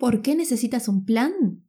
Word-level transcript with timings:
¿Por 0.00 0.22
qué 0.22 0.34
necesitas 0.34 0.88
un 0.88 1.04
plan? 1.04 1.62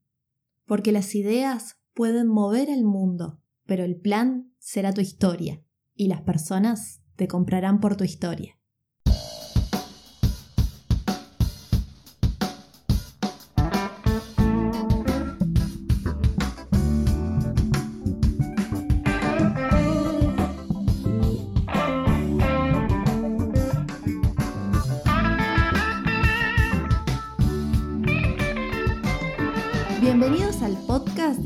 Porque 0.66 0.94
las 0.94 1.16
ideas 1.16 1.82
pueden 1.94 2.28
mover 2.28 2.70
el 2.70 2.86
mundo, 2.86 3.42
pero 3.66 3.84
el 3.84 4.00
plan 4.00 4.54
será 4.58 4.94
tu 4.94 5.02
historia 5.02 5.62
y 5.96 6.08
las 6.08 6.22
personas 6.22 7.04
te 7.18 7.28
comprarán 7.28 7.82
por 7.82 7.98
tu 7.98 8.06
historia. 8.06 8.58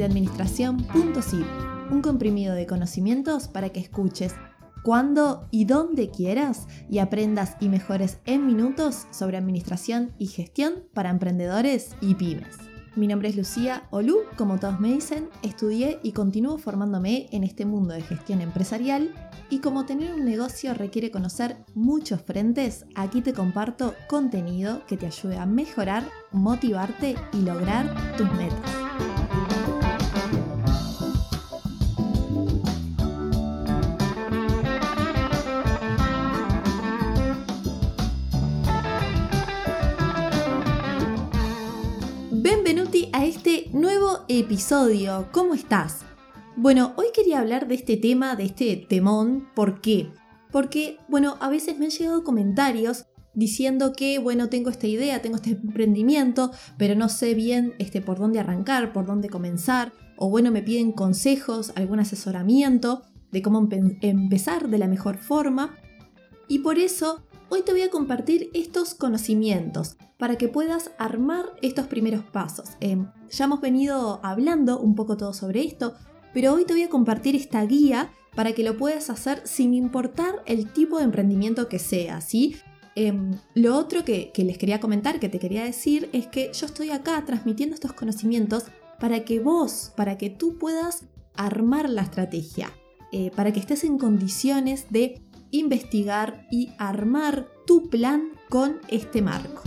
Administración.sib, 0.06 1.46
un 1.92 2.02
comprimido 2.02 2.56
de 2.56 2.66
conocimientos 2.66 3.48
para 3.48 3.70
que 3.70 3.80
escuches 3.80 4.34
cuando 4.84 5.48
y 5.50 5.66
dónde 5.66 6.12
quieras 6.12 6.68
y 6.90 7.00
aprendas 7.00 7.58
y 7.60 7.70
mejores 7.70 8.20
en 8.26 8.46
minutos 8.46 9.08
sobre 9.12 9.38
administración 9.38 10.14
y 10.20 10.28
gestión 10.28 10.84
para 10.94 11.10
emprendedores 11.10 11.96
y 12.02 12.14
pymes. 12.14 12.58
Mi 12.96 13.08
nombre 13.08 13.28
es 13.28 13.36
Lucía 13.36 13.88
Olú, 13.90 14.20
como 14.38 14.58
todos 14.58 14.80
me 14.80 14.94
dicen, 14.94 15.28
estudié 15.42 16.00
y 16.02 16.14
continúo 16.14 16.58
formándome 16.58 17.28
en 17.32 17.44
este 17.44 17.66
mundo 17.66 17.94
de 17.94 18.02
gestión 18.02 18.40
empresarial 18.40 19.14
y 19.50 19.60
como 19.60 19.86
tener 19.86 20.14
un 20.14 20.24
negocio 20.24 20.74
requiere 20.74 21.12
conocer 21.12 21.58
muchos 21.74 22.22
frentes, 22.22 22.86
aquí 22.96 23.22
te 23.22 23.34
comparto 23.34 23.96
contenido 24.08 24.86
que 24.86 24.96
te 24.96 25.08
ayude 25.08 25.38
a 25.38 25.46
mejorar, 25.46 26.08
motivarte 26.32 27.16
y 27.34 27.42
lograr 27.42 28.16
tus 28.16 28.32
metas. 28.34 29.15
Episodio. 44.56 45.28
¿Cómo 45.34 45.54
estás? 45.54 46.06
Bueno, 46.56 46.94
hoy 46.96 47.08
quería 47.14 47.40
hablar 47.40 47.68
de 47.68 47.76
este 47.76 47.98
tema, 47.98 48.38
de 48.38 48.46
este 48.46 48.78
temón. 48.78 49.50
¿Por 49.54 49.82
qué? 49.82 50.14
Porque, 50.50 50.98
bueno, 51.10 51.36
a 51.42 51.50
veces 51.50 51.78
me 51.78 51.84
han 51.84 51.92
llegado 51.92 52.24
comentarios 52.24 53.06
diciendo 53.34 53.92
que, 53.92 54.18
bueno, 54.18 54.48
tengo 54.48 54.70
esta 54.70 54.88
idea, 54.88 55.22
tengo 55.22 55.36
este 55.36 55.50
emprendimiento, 55.50 56.52
pero 56.78 56.96
no 56.96 57.10
sé 57.10 57.34
bien 57.34 57.74
este, 57.80 58.00
por 58.00 58.18
dónde 58.18 58.40
arrancar, 58.40 58.94
por 58.94 59.06
dónde 59.06 59.28
comenzar, 59.28 59.92
o 60.16 60.30
bueno, 60.30 60.52
me 60.52 60.64
piden 60.64 60.94
consejos, 60.94 61.74
algún 61.76 62.00
asesoramiento 62.00 63.02
de 63.34 63.42
cómo 63.42 63.68
empezar 64.00 64.70
de 64.70 64.78
la 64.78 64.88
mejor 64.88 65.18
forma. 65.18 65.76
Y 66.48 66.60
por 66.60 66.80
eso, 66.80 67.25
hoy 67.50 67.62
te 67.62 67.72
voy 67.72 67.82
a 67.82 67.90
compartir 67.90 68.50
estos 68.54 68.94
conocimientos 68.94 69.98
para 70.18 70.38
que 70.38 70.48
puedas 70.48 70.92
armar 70.98 71.46
estos 71.62 71.88
primeros 71.88 72.24
pasos. 72.24 72.70
Em, 72.80 73.08
ya 73.30 73.46
hemos 73.46 73.62
venido 73.62 74.20
hablando 74.24 74.80
un 74.80 74.96
poco 74.96 75.18
todo 75.18 75.34
sobre 75.34 75.64
esto, 75.64 75.96
pero 76.34 76.54
hoy 76.54 76.66
te 76.66 76.74
voy 76.74 76.84
a 76.84 76.90
compartir 76.90 77.36
esta 77.36 77.64
guía 77.66 78.12
para 78.36 78.54
que 78.54 78.64
lo 78.64 78.78
puedas 78.78 79.10
hacer 79.10 79.42
sin 79.46 79.74
importar 79.74 80.36
el 80.46 80.72
tipo 80.72 80.98
de 80.98 81.06
emprendimiento 81.06 81.70
que 81.70 81.80
sea, 81.80 82.22
¿sí? 82.22 82.58
Em, 82.96 83.38
lo 83.54 83.78
otro 83.78 84.06
que, 84.06 84.32
les 84.38 84.58
quería 84.58 84.80
comentar, 84.80 85.20
que 85.20 85.30
te 85.30 85.40
quería 85.40 85.64
decir, 85.64 86.10
es 86.14 86.28
que 86.28 86.52
yo 86.54 86.66
estoy 86.66 86.92
acá 86.92 87.24
transmitiendo 87.26 87.76
estos 87.76 87.94
conocimientos 87.94 88.66
para 89.00 89.26
que 89.26 89.40
vos, 89.40 89.92
para 89.96 90.18
que 90.18 90.30
tú 90.30 90.58
puedas 90.58 91.06
armar 91.36 91.90
la 91.90 92.04
estrategia, 92.04 92.72
eh, 93.12 93.32
para 93.36 93.52
que 93.52 93.60
estés 93.60 93.84
en 93.84 93.98
condiciones 93.98 94.88
de 94.90 95.22
investigar 95.60 96.48
y 96.52 96.72
armar 96.78 97.48
tu 97.66 97.90
plan 97.90 98.32
con 98.50 98.80
este 98.88 99.22
marco. 99.22 99.64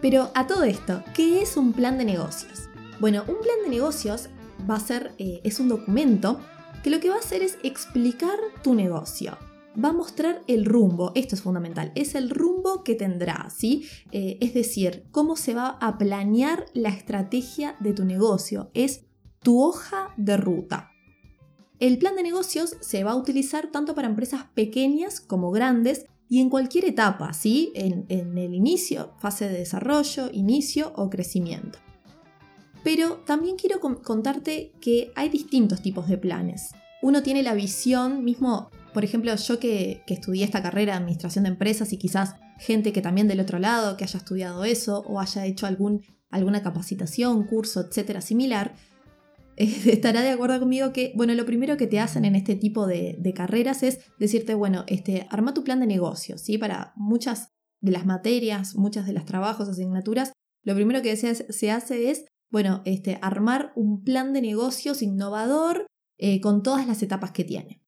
Pero 0.00 0.30
a 0.34 0.46
todo 0.48 0.64
esto, 0.64 1.02
¿qué 1.14 1.42
es 1.42 1.56
un 1.56 1.72
plan 1.72 1.96
de 1.96 2.04
negocios? 2.04 2.68
Bueno, 2.98 3.22
un 3.28 3.36
plan 3.40 3.56
de 3.62 3.70
negocios 3.70 4.28
va 4.68 4.74
a 4.74 4.80
ser, 4.80 5.12
eh, 5.18 5.40
es 5.44 5.60
un 5.60 5.68
documento 5.68 6.40
que 6.82 6.90
lo 6.90 7.00
que 7.00 7.08
va 7.08 7.16
a 7.16 7.20
hacer 7.20 7.42
es 7.42 7.58
explicar 7.62 8.36
tu 8.62 8.74
negocio. 8.74 9.38
Va 9.82 9.90
a 9.90 9.92
mostrar 9.92 10.42
el 10.48 10.64
rumbo, 10.64 11.12
esto 11.14 11.34
es 11.34 11.42
fundamental, 11.42 11.92
es 11.94 12.14
el 12.14 12.30
rumbo 12.30 12.84
que 12.84 12.94
tendrá, 12.94 13.48
¿sí? 13.48 13.88
Eh, 14.10 14.38
es 14.40 14.54
decir, 14.54 15.06
cómo 15.12 15.36
se 15.36 15.54
va 15.54 15.78
a 15.80 15.96
planear 15.98 16.66
la 16.74 16.90
estrategia 16.90 17.76
de 17.80 17.92
tu 17.92 18.04
negocio, 18.04 18.70
es 18.74 19.06
tu 19.38 19.62
hoja 19.62 20.12
de 20.16 20.36
ruta. 20.36 20.91
El 21.82 21.98
plan 21.98 22.14
de 22.14 22.22
negocios 22.22 22.76
se 22.78 23.02
va 23.02 23.10
a 23.10 23.16
utilizar 23.16 23.72
tanto 23.72 23.96
para 23.96 24.06
empresas 24.06 24.44
pequeñas 24.54 25.20
como 25.20 25.50
grandes 25.50 26.06
y 26.28 26.40
en 26.40 26.48
cualquier 26.48 26.84
etapa, 26.84 27.32
¿sí? 27.32 27.72
En, 27.74 28.06
el 28.08 28.54
inicio, 28.54 29.14
fase 29.18 29.48
de 29.48 29.58
desarrollo, 29.58 30.30
inicio 30.32 30.92
o 30.94 31.10
crecimiento. 31.10 31.80
Pero 32.84 33.24
también 33.26 33.56
quiero 33.56 33.80
contarte 33.80 34.70
que 34.80 35.10
hay 35.16 35.28
distintos 35.28 35.82
tipos 35.82 36.06
de 36.06 36.18
planes. 36.18 36.70
Uno 37.02 37.24
tiene 37.24 37.42
la 37.42 37.54
visión 37.54 38.22
mismo, 38.22 38.70
por 38.94 39.02
ejemplo, 39.02 39.34
yo 39.34 39.58
que, 39.58 40.04
estudié 40.06 40.44
esta 40.44 40.62
carrera 40.62 40.92
de 40.92 40.98
administración 40.98 41.42
de 41.42 41.50
empresas 41.50 41.92
y 41.92 41.96
quizás 41.96 42.36
gente 42.60 42.92
que 42.92 43.02
también 43.02 43.26
del 43.26 43.40
otro 43.40 43.58
lado, 43.58 43.96
que 43.96 44.04
haya 44.04 44.18
estudiado 44.18 44.62
eso 44.62 45.00
o 45.08 45.18
haya 45.18 45.46
hecho 45.46 45.66
algún, 45.66 46.04
alguna 46.30 46.62
capacitación, 46.62 47.42
curso, 47.42 47.80
etcétera, 47.80 48.20
similar, 48.20 48.72
estará 49.86 50.22
de 50.22 50.30
acuerdo 50.30 50.58
conmigo 50.58 50.92
que, 50.92 51.12
bueno, 51.16 51.34
lo 51.34 51.46
primero 51.46 51.76
que 51.76 51.86
te 51.86 52.00
hacen 52.00 52.24
en 52.24 52.34
este 52.34 52.56
tipo 52.56 52.86
de, 52.86 53.32
carreras 53.34 53.82
es 53.82 54.00
decirte, 54.18 54.54
bueno, 54.54 54.84
este, 54.86 55.26
arma 55.30 55.54
tu 55.54 55.64
plan 55.64 55.80
de 55.80 55.86
negocio, 55.86 56.38
¿sí? 56.38 56.58
Para 56.58 56.92
muchas 56.96 57.48
de 57.80 57.92
las 57.92 58.06
materias, 58.06 58.76
muchas 58.76 59.06
de 59.06 59.12
los 59.12 59.24
trabajos, 59.24 59.68
asignaturas, 59.68 60.32
lo 60.64 60.74
primero 60.74 61.02
que 61.02 61.16
se, 61.16 61.70
hace 61.70 62.10
es, 62.10 62.24
bueno, 62.50 62.82
este, 62.84 63.18
armar 63.22 63.72
un 63.74 64.04
plan 64.04 64.32
de 64.32 64.42
negocios 64.42 65.02
innovador 65.02 65.86
eh, 66.18 66.40
con 66.40 66.62
todas 66.62 66.86
las 66.86 67.02
etapas 67.02 67.32
que 67.32 67.44
tiene. 67.44 67.82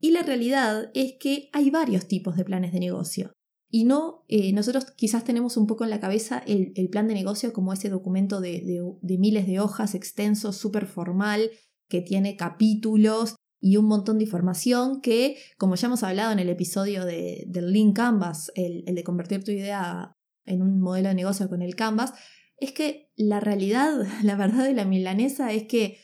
Y 0.00 0.12
la 0.12 0.22
realidad 0.22 0.90
es 0.94 1.14
que 1.20 1.48
hay 1.52 1.70
varios 1.70 2.06
tipos 2.06 2.36
de 2.36 2.44
planes 2.44 2.72
de 2.72 2.80
negocio. 2.80 3.32
Y 3.70 3.84
no, 3.84 4.24
eh, 4.28 4.52
nosotros 4.52 4.86
quizás 4.96 5.24
tenemos 5.24 5.56
un 5.56 5.66
poco 5.66 5.84
en 5.84 5.90
la 5.90 6.00
cabeza 6.00 6.42
el, 6.46 6.72
plan 6.90 7.06
de 7.06 7.14
negocio 7.14 7.52
como 7.52 7.72
ese 7.72 7.90
documento 7.90 8.40
de, 8.40 8.62
miles 9.02 9.46
de 9.46 9.60
hojas, 9.60 9.94
extenso, 9.94 10.52
súper 10.52 10.86
formal, 10.86 11.50
que 11.88 12.00
tiene 12.00 12.36
capítulos 12.36 13.36
y 13.60 13.76
un 13.76 13.86
montón 13.86 14.18
de 14.18 14.24
información 14.24 15.00
que, 15.00 15.36
como 15.58 15.74
ya 15.74 15.88
hemos 15.88 16.02
hablado 16.02 16.32
en 16.32 16.38
el 16.38 16.48
episodio 16.48 17.04
de, 17.04 17.44
del 17.48 17.72
Lean 17.72 17.92
Canvas, 17.92 18.50
el, 18.54 18.84
el 18.86 18.94
de 18.94 19.04
convertir 19.04 19.44
tu 19.44 19.50
idea 19.50 20.12
en 20.46 20.62
un 20.62 20.80
modelo 20.80 21.08
de 21.08 21.14
negocio 21.14 21.48
con 21.48 21.60
el 21.60 21.74
Canvas, 21.74 22.14
es 22.56 22.72
que 22.72 23.10
la 23.16 23.40
realidad, 23.40 23.92
la 24.22 24.36
verdad 24.36 24.64
de 24.64 24.74
la 24.74 24.84
milanesa 24.84 25.52
es 25.52 25.64
que 25.64 25.98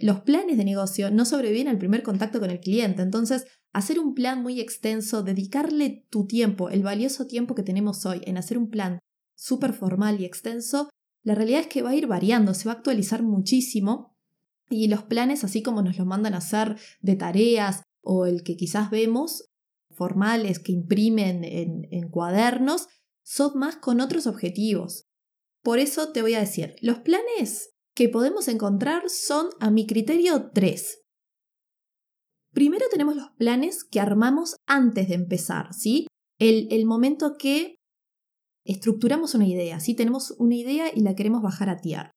los 0.00 0.20
planes 0.20 0.58
de 0.58 0.64
negocio 0.64 1.10
no 1.10 1.24
sobreviven 1.24 1.68
al 1.68 1.78
primer 1.78 2.02
contacto 2.02 2.38
con 2.38 2.50
el 2.50 2.60
cliente. 2.60 3.02
Entonces, 3.02 3.46
hacer 3.76 4.00
un 4.00 4.14
plan 4.14 4.42
muy 4.42 4.58
extenso, 4.58 5.22
dedicarle 5.22 6.06
tu 6.08 6.26
tiempo, 6.26 6.70
el 6.70 6.82
valioso 6.82 7.26
tiempo 7.26 7.54
que 7.54 7.62
tenemos 7.62 8.06
hoy 8.06 8.22
en 8.24 8.38
hacer 8.38 8.56
un 8.56 8.70
plan 8.70 9.00
súper 9.36 9.74
formal 9.74 10.18
y 10.18 10.24
extenso, 10.24 10.88
la 11.22 11.34
realidad 11.34 11.60
es 11.60 11.66
que 11.66 11.82
va 11.82 11.90
a 11.90 11.94
ir 11.94 12.06
variando, 12.06 12.54
se 12.54 12.64
va 12.64 12.72
a 12.72 12.76
actualizar 12.76 13.22
muchísimo 13.22 14.16
y 14.70 14.88
los 14.88 15.02
planes, 15.02 15.44
así 15.44 15.62
como 15.62 15.82
nos 15.82 15.98
los 15.98 16.06
mandan 16.06 16.32
a 16.32 16.38
hacer 16.38 16.78
de 17.02 17.16
tareas 17.16 17.82
o 18.02 18.24
el 18.24 18.44
que 18.44 18.56
quizás 18.56 18.88
vemos, 18.88 19.44
formales 19.90 20.58
que 20.58 20.72
imprimen 20.72 21.44
en, 21.44 21.86
en 21.90 22.08
cuadernos, 22.08 22.88
son 23.22 23.58
más 23.58 23.76
con 23.76 24.00
otros 24.00 24.26
objetivos. 24.26 25.04
Por 25.62 25.80
eso 25.80 26.12
te 26.12 26.22
voy 26.22 26.32
a 26.32 26.40
decir, 26.40 26.76
los 26.80 27.00
planes 27.00 27.74
que 27.94 28.08
podemos 28.08 28.48
encontrar 28.48 29.10
son, 29.10 29.50
a 29.60 29.70
mi 29.70 29.86
criterio, 29.86 30.50
tres. 30.54 31.02
Primero 32.56 32.86
tenemos 32.90 33.16
los 33.16 33.28
planes 33.32 33.84
que 33.84 34.00
armamos 34.00 34.56
antes 34.66 35.08
de 35.08 35.14
empezar, 35.14 35.74
¿sí? 35.74 36.06
El, 36.38 36.86
momento 36.86 37.36
que 37.38 37.76
estructuramos 38.64 39.34
una 39.34 39.46
idea, 39.46 39.78
¿sí? 39.78 39.94
Tenemos 39.94 40.30
una 40.38 40.54
idea 40.54 40.86
y 40.90 41.00
la 41.02 41.14
queremos 41.14 41.42
bajar 41.42 41.68
a 41.68 41.76
tierra. 41.76 42.12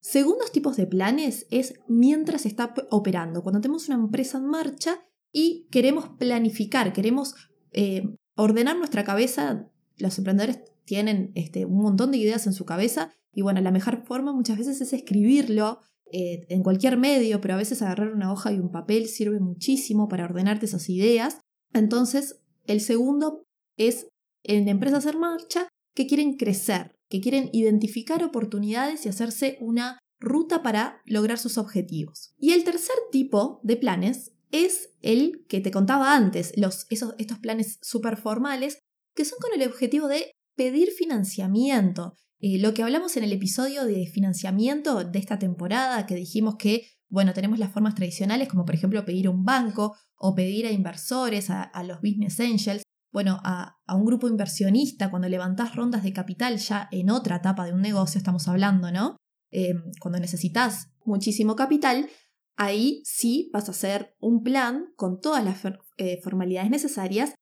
Segundos 0.00 0.52
tipos 0.52 0.76
de 0.76 0.86
planes 0.86 1.48
es 1.50 1.80
mientras 1.88 2.46
está 2.46 2.72
operando, 2.92 3.42
cuando 3.42 3.60
tenemos 3.60 3.88
una 3.88 3.96
empresa 3.96 4.38
en 4.38 4.46
marcha 4.46 5.00
y 5.32 5.66
queremos 5.72 6.10
planificar, 6.10 6.92
queremos 6.92 7.34
eh, 7.72 8.04
ordenar 8.36 8.76
nuestra 8.76 9.02
cabeza. 9.02 9.68
Los 9.96 10.16
emprendedores 10.16 10.60
tienen 10.84 11.32
este, 11.34 11.64
un 11.64 11.82
montón 11.82 12.12
de 12.12 12.18
ideas 12.18 12.46
en 12.46 12.52
su 12.52 12.64
cabeza 12.64 13.12
y 13.32 13.42
bueno, 13.42 13.60
la 13.60 13.72
mejor 13.72 14.04
forma 14.04 14.32
muchas 14.32 14.58
veces 14.58 14.80
es 14.80 14.92
escribirlo 14.92 15.80
eh, 16.12 16.46
en 16.48 16.62
cualquier 16.62 16.96
medio, 16.96 17.40
pero 17.40 17.54
a 17.54 17.58
veces 17.58 17.82
agarrar 17.82 18.12
una 18.12 18.32
hoja 18.32 18.52
y 18.52 18.58
un 18.58 18.70
papel 18.70 19.08
sirve 19.08 19.40
muchísimo 19.40 20.08
para 20.08 20.24
ordenarte 20.24 20.66
esas 20.66 20.88
ideas. 20.88 21.40
Entonces, 21.72 22.40
el 22.66 22.80
segundo 22.80 23.44
es 23.76 24.08
en 24.44 24.68
empresas 24.68 25.06
en 25.06 25.18
marcha 25.18 25.68
que 25.94 26.06
quieren 26.06 26.36
crecer, 26.36 26.94
que 27.08 27.20
quieren 27.20 27.50
identificar 27.52 28.22
oportunidades 28.24 29.06
y 29.06 29.08
hacerse 29.08 29.56
una 29.60 29.98
ruta 30.20 30.62
para 30.62 31.00
lograr 31.04 31.38
sus 31.38 31.58
objetivos. 31.58 32.34
Y 32.38 32.52
el 32.52 32.64
tercer 32.64 32.96
tipo 33.10 33.60
de 33.62 33.76
planes 33.76 34.32
es 34.50 34.90
el 35.00 35.44
que 35.48 35.60
te 35.60 35.70
contaba 35.70 36.14
antes, 36.14 36.52
los, 36.56 36.86
esos, 36.90 37.14
estos 37.18 37.38
planes 37.38 37.78
súper 37.82 38.16
formales, 38.16 38.78
que 39.14 39.24
son 39.24 39.38
con 39.40 39.58
el 39.58 39.66
objetivo 39.66 40.08
de 40.08 40.32
pedir 40.56 40.90
financiamiento. 40.90 42.14
Eh, 42.40 42.58
lo 42.58 42.74
que 42.74 42.82
hablamos 42.82 43.16
en 43.16 43.24
el 43.24 43.32
episodio 43.32 43.84
de 43.84 44.06
financiamiento 44.06 45.04
de 45.04 45.18
esta 45.18 45.38
temporada, 45.38 46.06
que 46.06 46.14
dijimos 46.14 46.56
que, 46.58 46.88
bueno, 47.08 47.32
tenemos 47.32 47.58
las 47.58 47.72
formas 47.72 47.94
tradicionales, 47.94 48.48
como 48.48 48.64
por 48.64 48.74
ejemplo 48.74 49.04
pedir 49.04 49.28
un 49.28 49.44
banco 49.44 49.96
o 50.16 50.34
pedir 50.34 50.66
a 50.66 50.72
inversores, 50.72 51.50
a, 51.50 51.70
los 51.84 52.00
business 52.00 52.40
angels, 52.40 52.82
bueno, 53.12 53.38
a, 53.44 53.76
un 53.94 54.04
grupo 54.04 54.28
inversionista, 54.28 55.10
cuando 55.10 55.28
levantás 55.28 55.76
rondas 55.76 56.02
de 56.02 56.12
capital 56.12 56.56
ya 56.56 56.88
en 56.90 57.10
otra 57.10 57.36
etapa 57.36 57.66
de 57.66 57.72
un 57.72 57.82
negocio, 57.82 58.18
estamos 58.18 58.48
hablando, 58.48 58.90
¿no? 58.90 59.16
Eh, 59.50 59.74
cuando 60.00 60.18
necesitas 60.18 60.92
muchísimo 61.04 61.54
capital, 61.54 62.08
ahí 62.56 63.02
sí 63.04 63.50
vas 63.52 63.68
a 63.68 63.72
hacer 63.72 64.16
un 64.18 64.42
plan 64.42 64.86
con 64.96 65.20
todas 65.20 65.44
las 65.44 65.60
eh, 65.98 66.20
formalidades 66.22 66.70
necesarias 66.70 67.34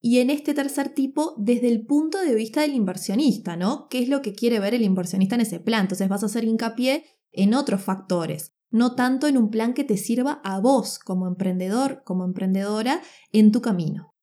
y 0.00 0.18
en 0.18 0.30
este 0.30 0.54
tercer 0.54 0.90
tipo 0.90 1.34
desde 1.38 1.68
el 1.68 1.84
punto 1.84 2.20
de 2.20 2.34
vista 2.34 2.60
del 2.60 2.74
inversionista, 2.74 3.56
¿no? 3.56 3.88
¿Qué 3.88 3.98
es 4.00 4.08
lo 4.08 4.22
que 4.22 4.34
quiere 4.34 4.60
ver 4.60 4.74
el 4.74 4.82
inversionista 4.82 5.34
en 5.34 5.40
ese 5.40 5.60
plan? 5.60 5.82
Entonces 5.82 6.08
vas 6.08 6.22
a 6.22 6.26
hacer 6.26 6.44
hincapié 6.44 7.04
en 7.32 7.54
otros 7.54 7.82
factores, 7.82 8.54
no 8.70 8.94
tanto 8.94 9.26
en 9.26 9.36
un 9.36 9.50
plan 9.50 9.74
que 9.74 9.84
te 9.84 9.96
sirva 9.96 10.40
a 10.44 10.60
vos 10.60 10.98
como 10.98 11.26
emprendedor, 11.26 12.02
como 12.04 12.24
emprendedora 12.24 13.02
en 13.32 13.52
tu 13.52 13.60
camino. 13.60 14.14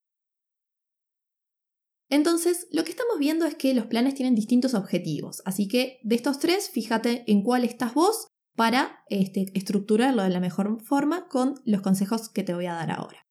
Entonces, 2.07 2.67
lo 2.71 2.83
que 2.83 2.91
estamos 2.91 3.17
viendo 3.17 3.45
es 3.45 3.55
que 3.55 3.73
los 3.73 3.87
planes 3.87 4.13
tienen 4.13 4.35
distintos 4.35 4.75
objetivos, 4.75 5.41
así 5.43 5.67
que 5.67 5.99
de 6.03 6.15
estos 6.15 6.39
tres, 6.39 6.69
fíjate 6.69 7.23
en 7.27 7.41
cuál 7.41 7.63
estás 7.63 7.95
vos 7.95 8.27
para 8.55 8.99
este, 9.09 9.47
estructurarlo 9.53 10.23
de 10.23 10.29
la 10.29 10.39
mejor 10.39 10.81
forma 10.83 11.27
con 11.27 11.55
los 11.65 11.81
consejos 11.81 12.29
que 12.29 12.43
te 12.43 12.53
voy 12.53 12.67
a 12.67 12.73
dar 12.73 12.91
ahora. 12.91 13.24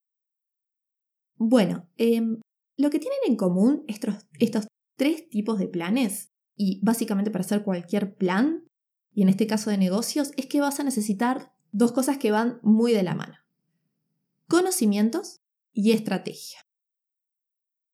Bueno, 1.46 1.90
em, 1.98 2.40
lo 2.78 2.88
que 2.88 2.98
tienen 2.98 3.18
en 3.26 3.36
común 3.36 3.84
estos, 3.86 4.14
estos 4.38 4.66
tres 4.96 5.28
tipos 5.28 5.58
de 5.58 5.68
planes, 5.68 6.32
y 6.56 6.80
básicamente 6.82 7.30
para 7.30 7.44
hacer 7.44 7.64
cualquier 7.64 8.16
plan, 8.16 8.64
y 9.12 9.20
en 9.20 9.28
este 9.28 9.46
caso 9.46 9.68
de 9.68 9.76
negocios, 9.76 10.30
es 10.38 10.46
que 10.46 10.62
vas 10.62 10.80
a 10.80 10.84
necesitar 10.84 11.52
dos 11.70 11.92
cosas 11.92 12.16
que 12.16 12.30
van 12.30 12.60
muy 12.62 12.92
de 12.92 13.02
la 13.02 13.14
mano. 13.14 13.34
Conocimientos 14.48 15.42
y 15.74 15.92
estrategia. 15.92 16.60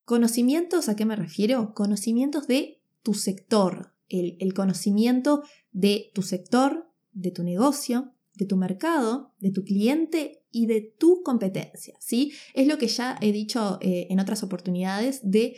Conocimientos, 0.05 0.89
¿a 0.89 0.95
qué 0.95 1.05
me 1.05 1.17
refiero? 1.17 1.75
Conocimientos 1.75 2.47
de 2.47 2.81
tu 3.03 3.15
sector, 3.15 3.97
el, 4.09 4.37
el 4.39 4.55
conocimiento 4.55 5.43
de 5.73 6.13
tu 6.15 6.23
sector, 6.23 6.89
de 7.11 7.33
tu 7.33 7.43
negocio, 7.43 8.15
de 8.35 8.47
tu 8.47 8.57
mercado, 8.57 9.35
de 9.41 9.51
tu 9.51 9.65
cliente 9.65 10.40
y 10.51 10.67
de 10.67 10.81
tu 10.81 11.23
competencia. 11.23 11.97
¿sí? 12.01 12.33
Es 12.55 12.67
lo 12.67 12.79
que 12.79 12.89
ya 12.89 13.17
he 13.21 13.33
dicho 13.33 13.79
eh, 13.81 14.07
en 14.11 14.21
otras 14.21 14.43
oportunidades 14.43 15.21
de, 15.23 15.57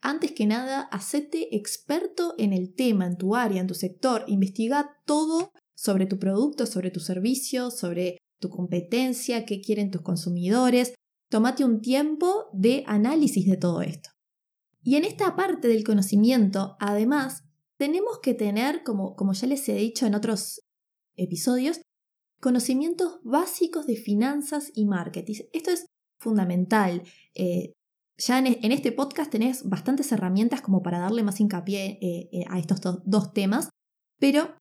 antes 0.00 0.32
que 0.32 0.46
nada, 0.46 0.82
hacete 0.82 1.56
experto 1.56 2.34
en 2.38 2.52
el 2.52 2.74
tema, 2.74 3.06
en 3.06 3.16
tu 3.16 3.34
área, 3.34 3.60
en 3.60 3.66
tu 3.66 3.74
sector, 3.74 4.24
investiga 4.28 4.96
todo 5.04 5.52
sobre 5.74 6.06
tu 6.06 6.18
producto, 6.18 6.66
sobre 6.66 6.90
tu 6.90 7.00
servicio, 7.00 7.70
sobre 7.70 8.18
tu 8.40 8.48
competencia, 8.48 9.44
qué 9.44 9.60
quieren 9.60 9.90
tus 9.90 10.02
consumidores. 10.02 10.94
Tómate 11.30 11.64
un 11.64 11.80
tiempo 11.80 12.46
de 12.52 12.84
análisis 12.86 13.46
de 13.46 13.56
todo 13.56 13.82
esto. 13.82 14.10
Y 14.82 14.96
en 14.96 15.04
esta 15.04 15.36
parte 15.36 15.68
del 15.68 15.84
conocimiento, 15.84 16.76
además, 16.80 17.44
tenemos 17.76 18.20
que 18.20 18.34
tener, 18.34 18.82
como, 18.82 19.14
como 19.16 19.32
ya 19.34 19.46
les 19.46 19.68
he 19.68 19.74
dicho 19.74 20.06
en 20.06 20.14
otros 20.14 20.62
episodios, 21.16 21.80
conocimientos 22.40 23.20
básicos 23.22 23.86
de 23.86 23.96
finanzas 23.96 24.70
y 24.74 24.86
marketing. 24.86 25.34
Esto 25.52 25.70
es 25.70 25.86
fundamental. 26.20 27.02
Eh, 27.34 27.72
ya 28.18 28.38
en, 28.38 28.72
este 28.72 28.90
podcast 28.92 29.30
tenés 29.30 29.68
bastantes 29.68 30.10
herramientas 30.10 30.60
como 30.60 30.82
para 30.82 30.98
darle 30.98 31.22
más 31.22 31.40
hincapié 31.40 31.98
eh, 32.00 32.28
eh, 32.32 32.44
a 32.48 32.58
estos 32.58 32.80
dos 33.04 33.32
temas, 33.32 33.70
pero 34.18 34.56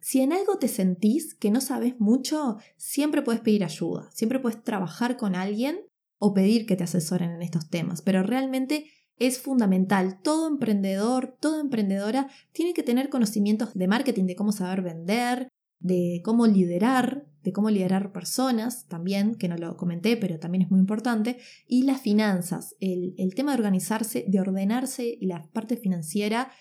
si 0.00 0.20
en 0.20 0.32
algo 0.32 0.58
te 0.58 0.68
sentís 0.68 1.34
que 1.34 1.50
no 1.50 1.60
sabes 1.60 2.00
mucho, 2.00 2.56
siempre 2.76 3.22
puedes 3.22 3.42
pedir 3.42 3.64
ayuda, 3.64 4.10
siempre 4.12 4.40
puedes 4.40 4.62
trabajar 4.62 5.16
con 5.16 5.34
alguien 5.34 5.80
o 6.18 6.32
pedir 6.32 6.66
que 6.66 6.76
te 6.76 6.84
asesoren 6.84 7.32
en 7.32 7.42
estos 7.42 7.68
temas, 7.68 8.00
pero 8.00 8.22
realmente 8.22 8.86
es 9.18 9.40
fundamental. 9.40 10.20
Todo 10.22 10.48
emprendedor, 10.48 11.36
toda 11.38 11.60
emprendedora 11.60 12.28
tiene 12.52 12.74
que 12.74 12.82
tener 12.82 13.10
conocimientos 13.10 13.74
de 13.74 13.88
marketing, 13.88 14.24
de 14.24 14.36
cómo 14.36 14.52
saber 14.52 14.82
vender, 14.82 15.48
de 15.82 16.22
cómo 16.24 16.46
liderar, 16.46 17.26
de 17.42 17.52
cómo 17.52 17.68
liderar 17.68 18.12
personas 18.12 18.86
también, 18.86 19.34
que 19.34 19.48
no 19.48 19.56
lo 19.56 19.76
comenté, 19.76 20.16
pero 20.16 20.38
también 20.38 20.62
es 20.62 20.70
muy 20.70 20.80
importante, 20.80 21.38
y 21.66 21.82
las 21.82 22.00
finanzas, 22.00 22.76
el, 22.80 23.34
tema 23.34 23.52
de 23.52 23.58
organizarse, 23.58 24.24
de 24.28 24.40
ordenarse 24.40 25.18
y 25.20 25.26
la 25.26 25.48
parte 25.52 25.76
financiera 25.76 26.52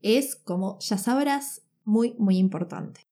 es, 0.00 0.36
como 0.36 0.78
ya 0.80 0.96
sabrás, 0.96 1.62
muy, 1.84 2.14
muy 2.18 2.38
importante. 2.38 3.08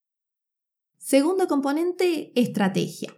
Segundo 0.98 1.48
componente, 1.48 2.32
estrategia. 2.40 3.14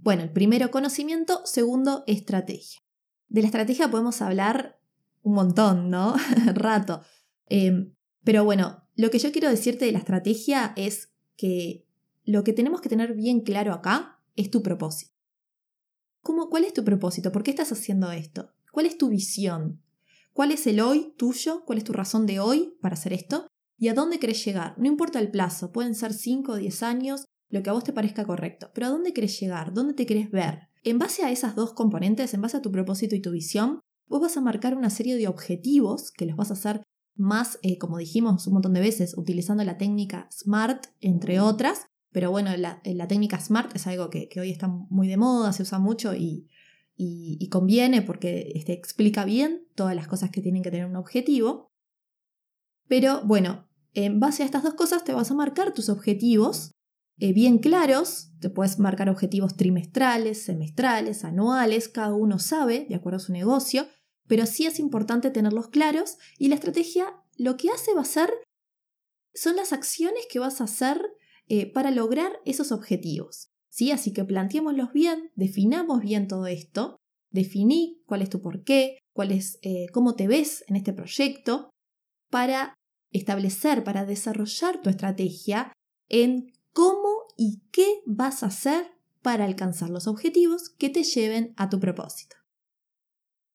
Bueno, 0.00 0.22
el 0.22 0.30
primero 0.30 0.70
conocimiento, 0.70 1.42
segundo 1.44 2.04
estrategia. 2.06 2.80
De 3.28 3.42
la 3.42 3.46
estrategia 3.46 3.90
podemos 3.90 4.20
hablar 4.22 4.80
un 5.22 5.34
montón, 5.34 5.90
¿no? 5.90 6.14
Rato. 6.54 7.02
Em, 7.48 7.94
pero 8.24 8.44
bueno, 8.44 8.82
lo 8.96 9.10
que 9.10 9.18
yo 9.18 9.32
quiero 9.32 9.48
decirte 9.48 9.84
de 9.84 9.92
la 9.92 9.98
estrategia 9.98 10.72
es 10.76 11.11
que 11.42 11.84
lo 12.24 12.44
que 12.44 12.52
tenemos 12.52 12.80
que 12.80 12.88
tener 12.88 13.14
bien 13.14 13.40
claro 13.40 13.72
acá 13.72 14.20
es 14.36 14.48
tu 14.48 14.62
propósito. 14.62 15.10
¿Cómo, 16.20 16.48
¿Cuál 16.48 16.62
es 16.62 16.72
tu 16.72 16.84
propósito? 16.84 17.32
¿Por 17.32 17.42
qué 17.42 17.50
estás 17.50 17.72
haciendo 17.72 18.12
esto? 18.12 18.52
¿Cuál 18.70 18.86
es 18.86 18.96
tu 18.96 19.08
visión? 19.08 19.82
¿Cuál 20.32 20.52
es 20.52 20.68
el 20.68 20.78
hoy 20.78 21.14
tuyo? 21.18 21.64
¿Cuál 21.64 21.78
es 21.78 21.84
tu 21.84 21.92
razón 21.92 22.26
de 22.26 22.38
hoy 22.38 22.76
para 22.80 22.94
hacer 22.94 23.12
esto? 23.12 23.48
¿Y 23.76 23.88
a 23.88 23.94
dónde 23.94 24.20
querés 24.20 24.44
llegar? 24.44 24.78
No 24.78 24.86
importa 24.86 25.18
el 25.18 25.32
plazo, 25.32 25.72
pueden 25.72 25.96
ser 25.96 26.12
5 26.12 26.52
o 26.52 26.56
10 26.56 26.84
años, 26.84 27.24
lo 27.50 27.64
que 27.64 27.70
a 27.70 27.72
vos 27.72 27.82
te 27.82 27.92
parezca 27.92 28.24
correcto, 28.24 28.70
pero 28.72 28.86
¿a 28.86 28.90
dónde 28.90 29.12
querés 29.12 29.40
llegar? 29.40 29.74
¿Dónde 29.74 29.94
te 29.94 30.06
querés 30.06 30.30
ver? 30.30 30.68
En 30.84 31.00
base 31.00 31.24
a 31.24 31.32
esas 31.32 31.56
dos 31.56 31.72
componentes, 31.72 32.34
en 32.34 32.40
base 32.40 32.58
a 32.58 32.62
tu 32.62 32.70
propósito 32.70 33.16
y 33.16 33.20
tu 33.20 33.32
visión, 33.32 33.80
vos 34.06 34.20
vas 34.20 34.36
a 34.36 34.40
marcar 34.40 34.76
una 34.76 34.90
serie 34.90 35.16
de 35.16 35.26
objetivos 35.26 36.12
que 36.12 36.26
los 36.26 36.36
vas 36.36 36.50
a 36.50 36.54
hacer 36.54 36.84
más, 37.14 37.58
eh, 37.62 37.78
como 37.78 37.98
dijimos 37.98 38.46
un 38.46 38.54
montón 38.54 38.72
de 38.74 38.80
veces, 38.80 39.16
utilizando 39.16 39.64
la 39.64 39.78
técnica 39.78 40.28
SMART, 40.30 40.86
entre 41.00 41.40
otras. 41.40 41.86
Pero 42.10 42.30
bueno, 42.30 42.50
la, 42.56 42.82
técnica 43.08 43.40
SMART 43.40 43.74
es 43.74 43.86
algo 43.86 44.10
que, 44.10 44.28
hoy 44.38 44.50
está 44.50 44.68
muy 44.68 45.08
de 45.08 45.16
moda, 45.16 45.52
se 45.52 45.62
usa 45.62 45.78
mucho 45.78 46.14
y, 46.14 46.48
conviene 47.50 48.02
porque 48.02 48.52
este, 48.54 48.72
explica 48.72 49.24
bien 49.24 49.66
todas 49.74 49.94
las 49.96 50.08
cosas 50.08 50.30
que 50.30 50.40
tienen 50.40 50.62
que 50.62 50.70
tener 50.70 50.86
un 50.86 50.96
objetivo. 50.96 51.72
Pero 52.86 53.22
bueno, 53.24 53.68
en 53.94 54.20
base 54.20 54.42
a 54.42 54.46
estas 54.46 54.62
dos 54.62 54.74
cosas 54.74 55.04
te 55.04 55.12
vas 55.12 55.30
a 55.30 55.34
marcar 55.34 55.72
tus 55.74 55.88
objetivos 55.88 56.72
eh, 57.18 57.32
bien 57.32 57.58
claros. 57.58 58.30
Te 58.40 58.50
puedes 58.50 58.78
marcar 58.78 59.08
objetivos 59.08 59.56
trimestrales, 59.56 60.42
semestrales, 60.42 61.24
anuales, 61.24 61.88
cada 61.88 62.14
uno 62.14 62.38
sabe, 62.38 62.86
de 62.88 62.94
acuerdo 62.94 63.16
a 63.16 63.20
su 63.20 63.32
negocio 63.32 63.86
pero 64.28 64.46
sí 64.46 64.66
es 64.66 64.78
importante 64.78 65.30
tenerlos 65.30 65.68
claros 65.68 66.18
y 66.38 66.48
la 66.48 66.54
estrategia 66.54 67.22
lo 67.36 67.56
que 67.56 67.70
hace 67.70 67.94
va 67.94 68.02
a 68.02 68.06
ser, 68.06 68.30
son 69.34 69.56
las 69.56 69.72
acciones 69.72 70.26
que 70.30 70.38
vas 70.38 70.60
a 70.60 70.64
hacer 70.64 71.00
eh, 71.48 71.72
para 71.72 71.90
lograr 71.90 72.32
esos 72.44 72.72
objetivos. 72.72 73.48
¿sí? 73.70 73.90
Así 73.90 74.12
que 74.12 74.24
planteémoslos 74.24 74.92
bien, 74.92 75.30
definamos 75.34 76.00
bien 76.02 76.28
todo 76.28 76.46
esto, 76.46 76.96
definí 77.30 78.02
cuál 78.06 78.22
es 78.22 78.30
tu 78.30 78.40
porqué, 78.40 78.98
cuál 79.14 79.32
es, 79.32 79.58
eh, 79.62 79.86
cómo 79.92 80.14
te 80.14 80.28
ves 80.28 80.64
en 80.68 80.76
este 80.76 80.92
proyecto, 80.92 81.70
para 82.30 82.74
establecer, 83.10 83.84
para 83.84 84.06
desarrollar 84.06 84.80
tu 84.80 84.88
estrategia 84.88 85.72
en 86.08 86.52
cómo 86.72 87.26
y 87.36 87.62
qué 87.70 88.00
vas 88.06 88.42
a 88.42 88.46
hacer 88.46 88.86
para 89.20 89.44
alcanzar 89.44 89.90
los 89.90 90.06
objetivos 90.06 90.70
que 90.70 90.88
te 90.88 91.04
lleven 91.04 91.54
a 91.56 91.68
tu 91.68 91.78
propósito. 91.78 92.41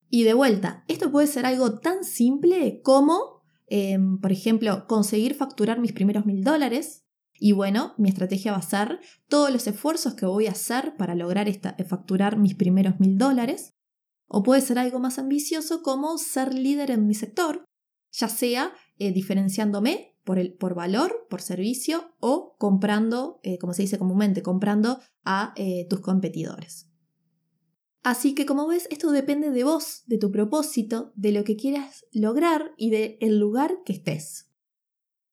Y 0.10 0.24
de 0.24 0.34
vuelta, 0.34 0.84
esto 0.88 1.12
puede 1.12 1.28
ser 1.28 1.46
algo 1.46 1.80
tan 1.80 2.04
simple 2.04 2.82
como, 2.82 3.42
em, 3.68 4.20
por 4.20 4.32
ejemplo, 4.32 4.86
conseguir 4.88 5.36
facturar 5.36 5.80
mis 5.80 5.92
primeros 5.92 6.26
mil 6.26 6.44
dólares. 6.44 7.04
Y 7.40 7.52
bueno, 7.52 7.94
mi 7.98 8.10
estrategia 8.10 8.54
va 8.54 8.60
a 8.60 8.62
ser 8.62 9.00
todos 9.28 9.52
los 9.52 9.68
esfuerzos 9.68 10.16
que 10.16 10.26
voy 10.26 10.48
a 10.48 10.52
hacer 10.52 10.96
para 10.98 11.14
lograr 11.14 11.48
esta, 11.50 11.76
eh, 11.78 11.84
facturar 11.84 12.38
mis 12.38 12.56
primeros 12.56 13.00
mil 13.00 13.18
dólares. 13.18 13.74
O 14.28 14.44
puede 14.44 14.62
ser 14.62 14.80
algo 14.80 15.00
más 15.00 15.20
ambicioso 15.20 15.84
como 15.84 16.18
ser 16.18 16.54
líder 16.54 16.92
en 16.92 17.06
mi 17.06 17.14
sector, 17.14 17.66
ya 18.12 18.28
sea 18.28 18.74
eh, 18.98 19.12
diferenciándome 19.12 20.18
por, 20.24 20.40
el, 20.40 20.54
por 20.54 20.74
valor, 20.74 21.28
por 21.30 21.42
servicio 21.42 22.14
o 22.20 22.56
comprando, 22.58 23.40
eh, 23.44 23.58
como 23.58 23.74
se 23.74 23.84
dice 23.84 23.98
comúnmente, 23.98 24.42
comprando 24.42 25.00
a 25.24 25.54
tus 25.90 26.00
competidores. 26.00 26.88
Así 28.08 28.36
que 28.36 28.46
como 28.46 28.68
ves, 28.68 28.88
esto 28.90 29.12
depende 29.12 29.52
de 29.52 29.66
vos, 29.66 30.04
de 30.06 30.18
tu 30.18 30.32
propósito, 30.32 31.12
de 31.18 31.34
lo 31.34 31.44
que 31.44 31.58
quieras 31.58 32.06
lograr 32.14 32.72
y 32.78 32.90
del 32.90 33.38
lugar 33.38 33.80
que 33.84 33.92
estés. 33.92 34.50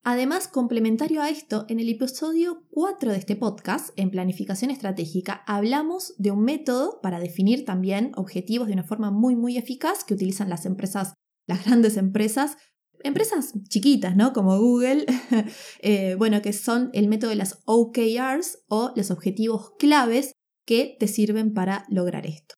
Además, 0.02 0.48
complementario 0.48 1.22
a 1.22 1.30
esto, 1.30 1.66
en 1.68 1.78
el 1.78 1.88
episodio 1.88 2.66
4 2.70 3.12
de 3.12 3.18
este 3.18 3.36
podcast, 3.36 3.90
en 3.94 4.10
Planificación 4.10 4.72
Estratégica, 4.72 5.44
hablamos 5.46 6.14
de 6.18 6.32
un 6.32 6.42
método 6.42 6.98
para 7.00 7.20
definir 7.20 7.64
también 7.64 8.10
objetivos 8.16 8.66
de 8.66 8.72
una 8.72 8.82
forma 8.82 9.12
muy, 9.12 9.36
muy 9.36 9.56
eficaz 9.56 10.02
que 10.02 10.14
utilizan 10.14 10.50
las 10.50 10.66
empresas, 10.66 11.14
las 11.46 11.64
grandes 11.64 11.96
empresas, 11.96 12.56
empresas 13.04 13.52
chiquitas, 13.68 14.16
¿no? 14.16 14.32
Como 14.32 14.58
Google, 14.58 15.06
eh, 15.78 16.16
bueno, 16.18 16.42
que 16.42 16.52
son 16.52 16.90
el 16.92 17.06
método 17.06 17.30
de 17.30 17.36
las 17.36 17.60
OKRs 17.66 18.64
o 18.66 18.92
los 18.96 19.12
objetivos 19.12 19.74
claves 19.78 20.32
que 20.66 20.96
te 20.98 21.06
sirven 21.06 21.54
para 21.54 21.86
lograr 21.88 22.26
esto. 22.26 22.56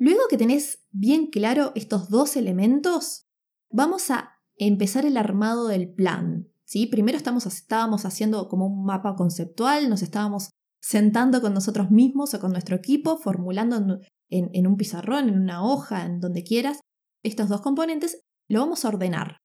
Luego 0.00 0.22
que 0.30 0.38
tenés 0.38 0.82
bien 0.92 1.26
claro 1.26 1.72
estos 1.74 2.08
dos 2.08 2.34
elementos, 2.36 3.26
vamos 3.68 4.10
a 4.10 4.40
empezar 4.56 5.04
el 5.04 5.18
armado 5.18 5.68
del 5.68 5.92
plan. 5.92 6.48
¿sí? 6.64 6.86
Primero 6.86 7.18
estamos, 7.18 7.44
estábamos 7.44 8.06
haciendo 8.06 8.48
como 8.48 8.66
un 8.66 8.86
mapa 8.86 9.14
conceptual, 9.14 9.90
nos 9.90 10.00
estábamos 10.00 10.48
sentando 10.80 11.42
con 11.42 11.52
nosotros 11.52 11.90
mismos 11.90 12.32
o 12.32 12.40
con 12.40 12.52
nuestro 12.52 12.76
equipo, 12.76 13.18
formulando 13.18 14.00
en, 14.30 14.66
un 14.66 14.76
pizarrón, 14.78 15.28
en 15.28 15.38
una 15.38 15.62
hoja, 15.62 16.06
en 16.06 16.18
donde 16.18 16.44
quieras, 16.44 16.80
estos 17.22 17.50
dos 17.50 17.60
componentes, 17.60 18.22
lo 18.48 18.60
vamos 18.60 18.86
a 18.86 18.88
ordenar. 18.88 19.36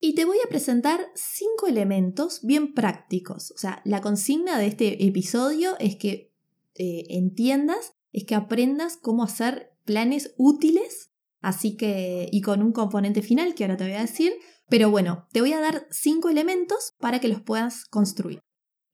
Y 0.00 0.16
te 0.16 0.24
voy 0.24 0.38
a 0.44 0.48
presentar 0.48 0.98
cinco 1.14 1.68
elementos 1.68 2.40
bien 2.42 2.74
prácticos. 2.74 3.52
O 3.52 3.56
sea, 3.56 3.80
la 3.84 4.00
consigna 4.00 4.58
de 4.58 4.66
este 4.66 5.06
episodio 5.06 5.78
es 5.78 5.94
que 5.94 6.32
eh, 6.74 7.04
entiendas, 7.10 7.92
es 8.12 8.24
que 8.24 8.34
aprendas 8.34 8.96
cómo 8.96 9.22
hacer 9.22 9.71
planes 9.84 10.34
útiles, 10.36 11.10
así 11.40 11.76
que, 11.76 12.28
y 12.30 12.40
con 12.40 12.62
un 12.62 12.72
componente 12.72 13.22
final 13.22 13.54
que 13.54 13.64
ahora 13.64 13.76
te 13.76 13.84
voy 13.84 13.94
a 13.94 14.00
decir, 14.00 14.32
pero 14.68 14.90
bueno, 14.90 15.26
te 15.32 15.40
voy 15.40 15.52
a 15.52 15.60
dar 15.60 15.86
cinco 15.90 16.28
elementos 16.28 16.92
para 16.98 17.20
que 17.20 17.28
los 17.28 17.40
puedas 17.40 17.84
construir. 17.84 18.40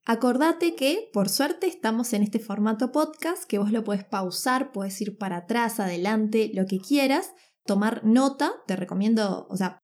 Acordate 0.05 0.75
que, 0.75 1.09
por 1.13 1.29
suerte, 1.29 1.67
estamos 1.67 2.13
en 2.13 2.23
este 2.23 2.39
formato 2.39 2.91
podcast, 2.91 3.43
que 3.43 3.59
vos 3.59 3.71
lo 3.71 3.83
puedes 3.83 4.05
pausar, 4.05 4.71
puedes 4.71 4.99
ir 5.01 5.17
para 5.17 5.37
atrás, 5.37 5.79
adelante, 5.79 6.49
lo 6.53 6.65
que 6.65 6.79
quieras, 6.79 7.31
tomar 7.65 8.03
nota, 8.03 8.53
te 8.65 8.75
recomiendo, 8.75 9.47
o 9.49 9.57
sea, 9.57 9.79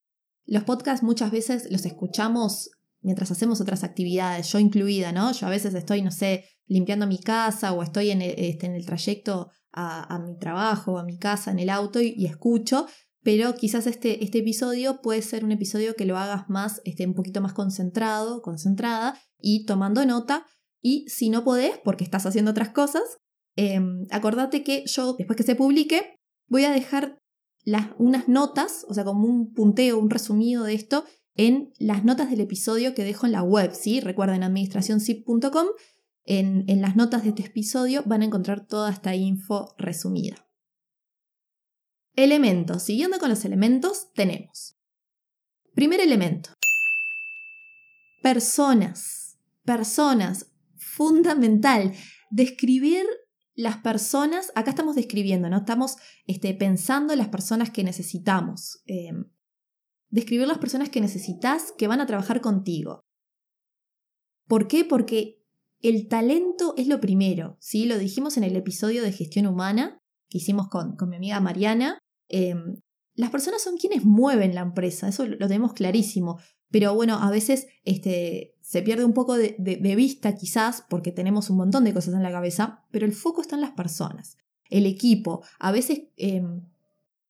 los 0.46 0.64
podcasts 0.64 1.04
muchas 1.04 1.32
veces 1.32 1.72
los 1.72 1.86
escuchamos 1.86 2.72
mientras 3.02 3.30
hacemos 3.30 3.62
otras 3.62 3.84
actividades, 3.84 4.52
yo 4.52 4.58
incluida, 4.58 5.12
¿no? 5.12 5.32
Yo 5.32 5.46
a 5.46 5.52
veces 5.52 5.76
estoy, 5.76 6.02
no 6.02 6.10
sé, 6.10 6.46
limpiando 6.66 7.06
mi 7.06 7.20
casa 7.20 7.72
o 7.72 7.84
estoy 7.84 8.10
en 8.10 8.24
el, 8.24 8.34
este, 8.38 8.66
en 8.66 8.74
el 8.74 8.86
trayecto 8.86 9.52
a, 9.76 10.20
mi 10.20 10.38
trabajo, 10.38 10.98
a 10.98 11.04
mi 11.04 11.18
casa, 11.18 11.52
en 11.52 11.60
el 11.60 11.70
auto 11.70 12.02
y, 12.02 12.26
escucho, 12.26 12.88
pero 13.22 13.56
quizás 13.56 13.88
este, 13.88 14.24
este, 14.24 14.40
episodio 14.40 15.02
puede 15.02 15.22
ser 15.22 15.44
un 15.44 15.52
episodio 15.52 15.96
que 15.96 16.06
lo 16.06 16.18
hagas 16.18 16.50
más, 16.50 16.82
este, 16.86 17.06
un 17.06 17.14
poquito 17.14 17.42
más 17.42 17.54
concentrado, 17.54 18.42
concentrada 18.42 19.20
y 19.40 19.66
tomando 19.66 20.06
nota. 20.06 20.46
Y 20.82 21.06
si 21.10 21.30
no 21.30 21.44
podés, 21.44 21.78
porque 21.84 22.04
estás 22.04 22.26
haciendo 22.26 22.52
otras 22.52 22.70
cosas, 22.70 23.04
em, 23.56 24.06
acordate 24.12 24.64
que 24.64 24.84
yo, 24.86 25.14
después 25.18 25.36
que 25.36 25.44
se 25.44 25.56
publique, 25.56 26.16
voy 26.48 26.66
a 26.66 26.72
dejar 26.72 27.20
las, 27.64 27.88
unas 27.98 28.28
notas, 28.28 28.86
o 28.88 28.94
sea, 28.94 29.04
como 29.04 29.28
un 29.28 29.52
punteo, 29.54 29.98
un 29.98 30.10
resumido 30.10 30.64
de 30.64 30.76
esto, 30.76 31.04
en 31.36 31.74
las 31.80 32.06
notas 32.06 32.30
del 32.30 32.40
episodio 32.40 32.94
que 32.94 33.04
dejo 33.04 33.26
en 33.26 33.34
la 33.34 33.44
web, 33.44 33.74
¿sí? 33.74 34.00
Recuerden 34.00 34.44
administracionzip.com 34.44 35.68
en, 36.26 36.82
las 36.82 36.96
notas 36.96 37.24
de 37.24 37.30
este 37.30 37.44
episodio 37.44 38.04
van 38.06 38.22
a 38.22 38.26
encontrar 38.26 38.66
toda 38.66 38.92
esta 38.92 39.16
info 39.16 39.76
resumida. 39.78 40.48
Elementos. 42.16 42.84
Siguiendo 42.84 43.20
con 43.20 43.30
los 43.30 43.46
elementos, 43.46 44.12
tenemos. 44.14 44.78
Primer 45.74 46.00
elemento. 46.00 46.52
Personas. 48.24 49.38
Personas. 49.64 50.52
Fundamental. 50.76 51.94
Describir 52.32 53.06
las 53.54 53.78
personas. 53.78 54.52
Acá 54.56 54.72
estamos 54.72 54.96
describiendo, 54.96 55.50
¿no? 55.50 55.58
Estamos 55.58 55.98
este, 56.26 56.54
pensando 56.54 57.14
en 57.14 57.20
las 57.20 57.30
personas 57.30 57.70
que 57.70 57.84
necesitamos. 57.84 58.82
Em, 58.86 59.30
describir 60.10 60.48
las 60.48 60.58
personas 60.58 60.90
que 60.90 61.02
necesitas 61.02 61.74
que 61.78 61.88
van 61.88 62.02
a 62.02 62.06
trabajar 62.06 62.42
contigo. 62.42 63.02
¿Por 64.48 64.68
qué? 64.68 64.86
Porque 64.86 65.45
el 65.82 66.08
talento 66.08 66.74
es 66.78 66.88
lo 66.88 67.00
primero, 67.00 67.58
¿sí? 67.60 67.86
Lo 67.86 67.98
dijimos 67.98 68.38
en 68.38 68.44
el 68.44 68.56
episodio 68.56 69.04
de 69.04 69.12
gestión 69.12 69.48
humana 69.48 70.00
que 70.30 70.40
hicimos 70.40 70.68
con, 70.68 70.96
mi 71.08 71.16
amiga 71.16 71.40
Mariana. 71.40 72.00
Em, 72.30 72.82
las 73.14 73.30
personas 73.30 73.62
son 73.62 73.78
quienes 73.78 74.04
mueven 74.04 74.56
la 74.56 74.62
empresa, 74.62 75.08
eso 75.08 75.26
lo, 75.26 75.38
tenemos 75.38 75.74
clarísimo. 75.74 76.40
Pero 76.72 76.94
bueno, 76.96 77.16
a 77.16 77.30
veces 77.30 77.68
este, 77.84 78.56
se 78.62 78.82
pierde 78.82 79.06
un 79.06 79.14
poco 79.14 79.36
de, 79.38 79.56
vista 79.96 80.36
quizás 80.36 80.84
porque 80.90 81.12
tenemos 81.12 81.50
un 81.50 81.58
montón 81.58 81.84
de 81.84 81.94
cosas 81.94 82.16
en 82.16 82.24
la 82.24 82.32
cabeza, 82.32 82.84
pero 82.92 83.06
el 83.06 83.14
foco 83.14 83.42
está 83.42 83.56
en 83.56 83.62
las 83.62 83.72
personas. 83.72 84.38
El 84.70 84.86
equipo, 84.86 85.44
a 85.60 85.72
veces 85.72 86.02
em, 86.18 86.62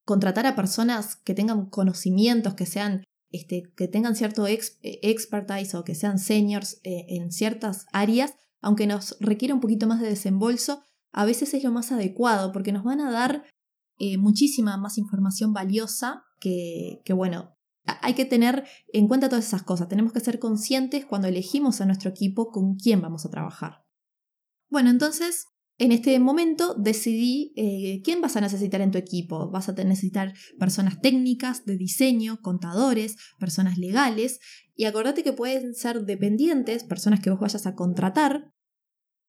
contratar 0.04 0.46
a 0.46 0.56
personas 0.56 1.16
que 1.16 1.34
tengan 1.34 1.66
conocimientos, 1.66 2.54
que 2.54 2.66
sean 2.66 3.04
este, 3.30 3.64
que 3.76 3.88
tengan 3.88 4.16
cierto 4.16 4.46
expertise 4.46 5.74
o 5.74 5.84
que 5.84 5.94
sean 5.94 6.18
seniors 6.18 6.80
eh, 6.84 7.06
en 7.08 7.32
ciertas 7.32 7.86
áreas, 7.92 8.34
aunque 8.60 8.86
nos 8.86 9.16
requiere 9.20 9.54
un 9.54 9.60
poquito 9.60 9.86
más 9.86 10.00
de 10.00 10.08
desembolso, 10.08 10.82
a 11.12 11.24
veces 11.24 11.54
es 11.54 11.64
lo 11.64 11.72
más 11.72 11.92
adecuado 11.92 12.52
porque 12.52 12.72
nos 12.72 12.84
van 12.84 13.00
a 13.00 13.10
dar 13.10 13.44
eh, 13.98 14.18
muchísima 14.18 14.76
más 14.76 14.98
información 14.98 15.52
valiosa 15.52 16.24
que, 16.40 17.00
que, 17.04 17.12
bueno, 17.12 17.56
hay 17.84 18.14
que 18.14 18.24
tener 18.24 18.66
en 18.92 19.08
cuenta 19.08 19.28
todas 19.28 19.46
esas 19.46 19.62
cosas. 19.62 19.88
Tenemos 19.88 20.12
que 20.12 20.20
ser 20.20 20.38
conscientes 20.38 21.06
cuando 21.06 21.28
elegimos 21.28 21.80
a 21.80 21.86
nuestro 21.86 22.10
equipo 22.10 22.50
con 22.50 22.76
quién 22.76 23.00
vamos 23.00 23.24
a 23.24 23.30
trabajar. 23.30 23.84
Bueno, 24.68 24.90
entonces, 24.90 25.46
en 25.78 25.92
este 25.92 26.18
momento 26.18 26.74
decidí 26.74 27.52
eh, 27.56 28.00
quién 28.02 28.20
vas 28.22 28.36
a 28.36 28.40
necesitar 28.40 28.80
en 28.80 28.90
tu 28.90 28.98
equipo. 28.98 29.50
Vas 29.50 29.68
a 29.68 29.72
necesitar 29.72 30.32
personas 30.58 31.00
técnicas, 31.00 31.66
de 31.66 31.76
diseño, 31.76 32.40
contadores, 32.40 33.16
personas 33.38 33.76
legales. 33.76 34.40
Y 34.74 34.84
acordate 34.84 35.22
que 35.22 35.34
pueden 35.34 35.74
ser 35.74 36.04
dependientes, 36.04 36.84
personas 36.84 37.20
que 37.20 37.30
vos 37.30 37.40
vayas 37.40 37.66
a 37.66 37.74
contratar, 37.74 38.52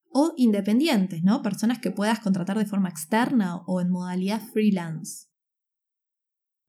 o 0.10 0.34
independientes, 0.38 1.22
¿no? 1.24 1.42
Personas 1.42 1.80
que 1.80 1.92
puedas 1.92 2.20
contratar 2.20 2.58
de 2.58 2.66
forma 2.66 2.90
externa 2.90 3.58
o 3.68 3.82
en 3.82 3.92
modalidad 3.92 4.42
freelance. 4.42 5.28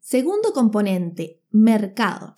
Segundo 0.01 0.53
componente, 0.53 1.45
mercado. 1.51 2.35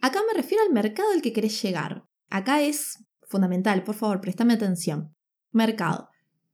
Acá 0.00 0.20
me 0.26 0.34
refiero 0.34 0.64
al 0.64 0.72
mercado 0.72 1.12
al 1.12 1.22
que 1.22 1.32
querés 1.32 1.62
llegar. 1.62 2.04
Acá 2.30 2.62
es 2.62 3.04
fundamental, 3.28 3.84
por 3.84 3.94
favor, 3.94 4.20
préstame 4.20 4.54
atención. 4.54 5.14
Mercado. 5.52 6.08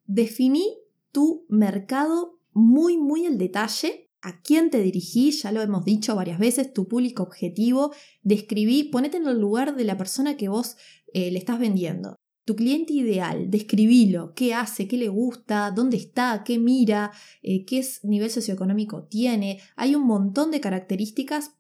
Definí 0.07 0.79
tu 1.13 1.47
mercado 1.49 2.41
muy, 2.53 2.97
muy 2.99 3.27
al 3.27 3.39
detalle. 3.39 4.11
A 4.21 4.41
quién 4.41 4.71
te 4.71 4.81
dirigís, 4.81 5.43
ya 5.43 5.53
lo 5.53 5.61
hemos 5.61 5.85
dicho 5.85 6.17
varias 6.17 6.39
veces, 6.39 6.73
tu 6.73 6.89
público 6.89 7.23
objetivo. 7.23 7.93
Describí, 8.23 8.85
ponete 8.85 9.19
en 9.19 9.27
el 9.29 9.39
lugar 9.39 9.77
de 9.77 9.85
la 9.85 9.99
persona 9.99 10.37
que 10.37 10.49
vos 10.49 10.77
eh, 11.13 11.31
le 11.31 11.39
estás 11.39 11.59
vendiendo. 11.59 12.17
Tu 12.47 12.57
cliente 12.57 12.93
ideal, 12.95 13.51
describilo, 13.51 14.33
qué 14.35 14.55
hace, 14.55 14.89
qué 14.89 14.97
le 14.97 15.09
gusta, 15.09 15.71
dónde 15.71 15.97
está, 15.99 16.43
qué 16.45 16.59
mira, 16.59 17.11
eh, 17.43 17.65
qué 17.65 17.87
nivel 18.03 18.31
socioeconómico 18.31 19.05
tiene. 19.05 19.61
Hay 19.77 19.95
un 19.95 20.07
montón 20.07 20.51
de 20.51 20.61
características 20.61 21.53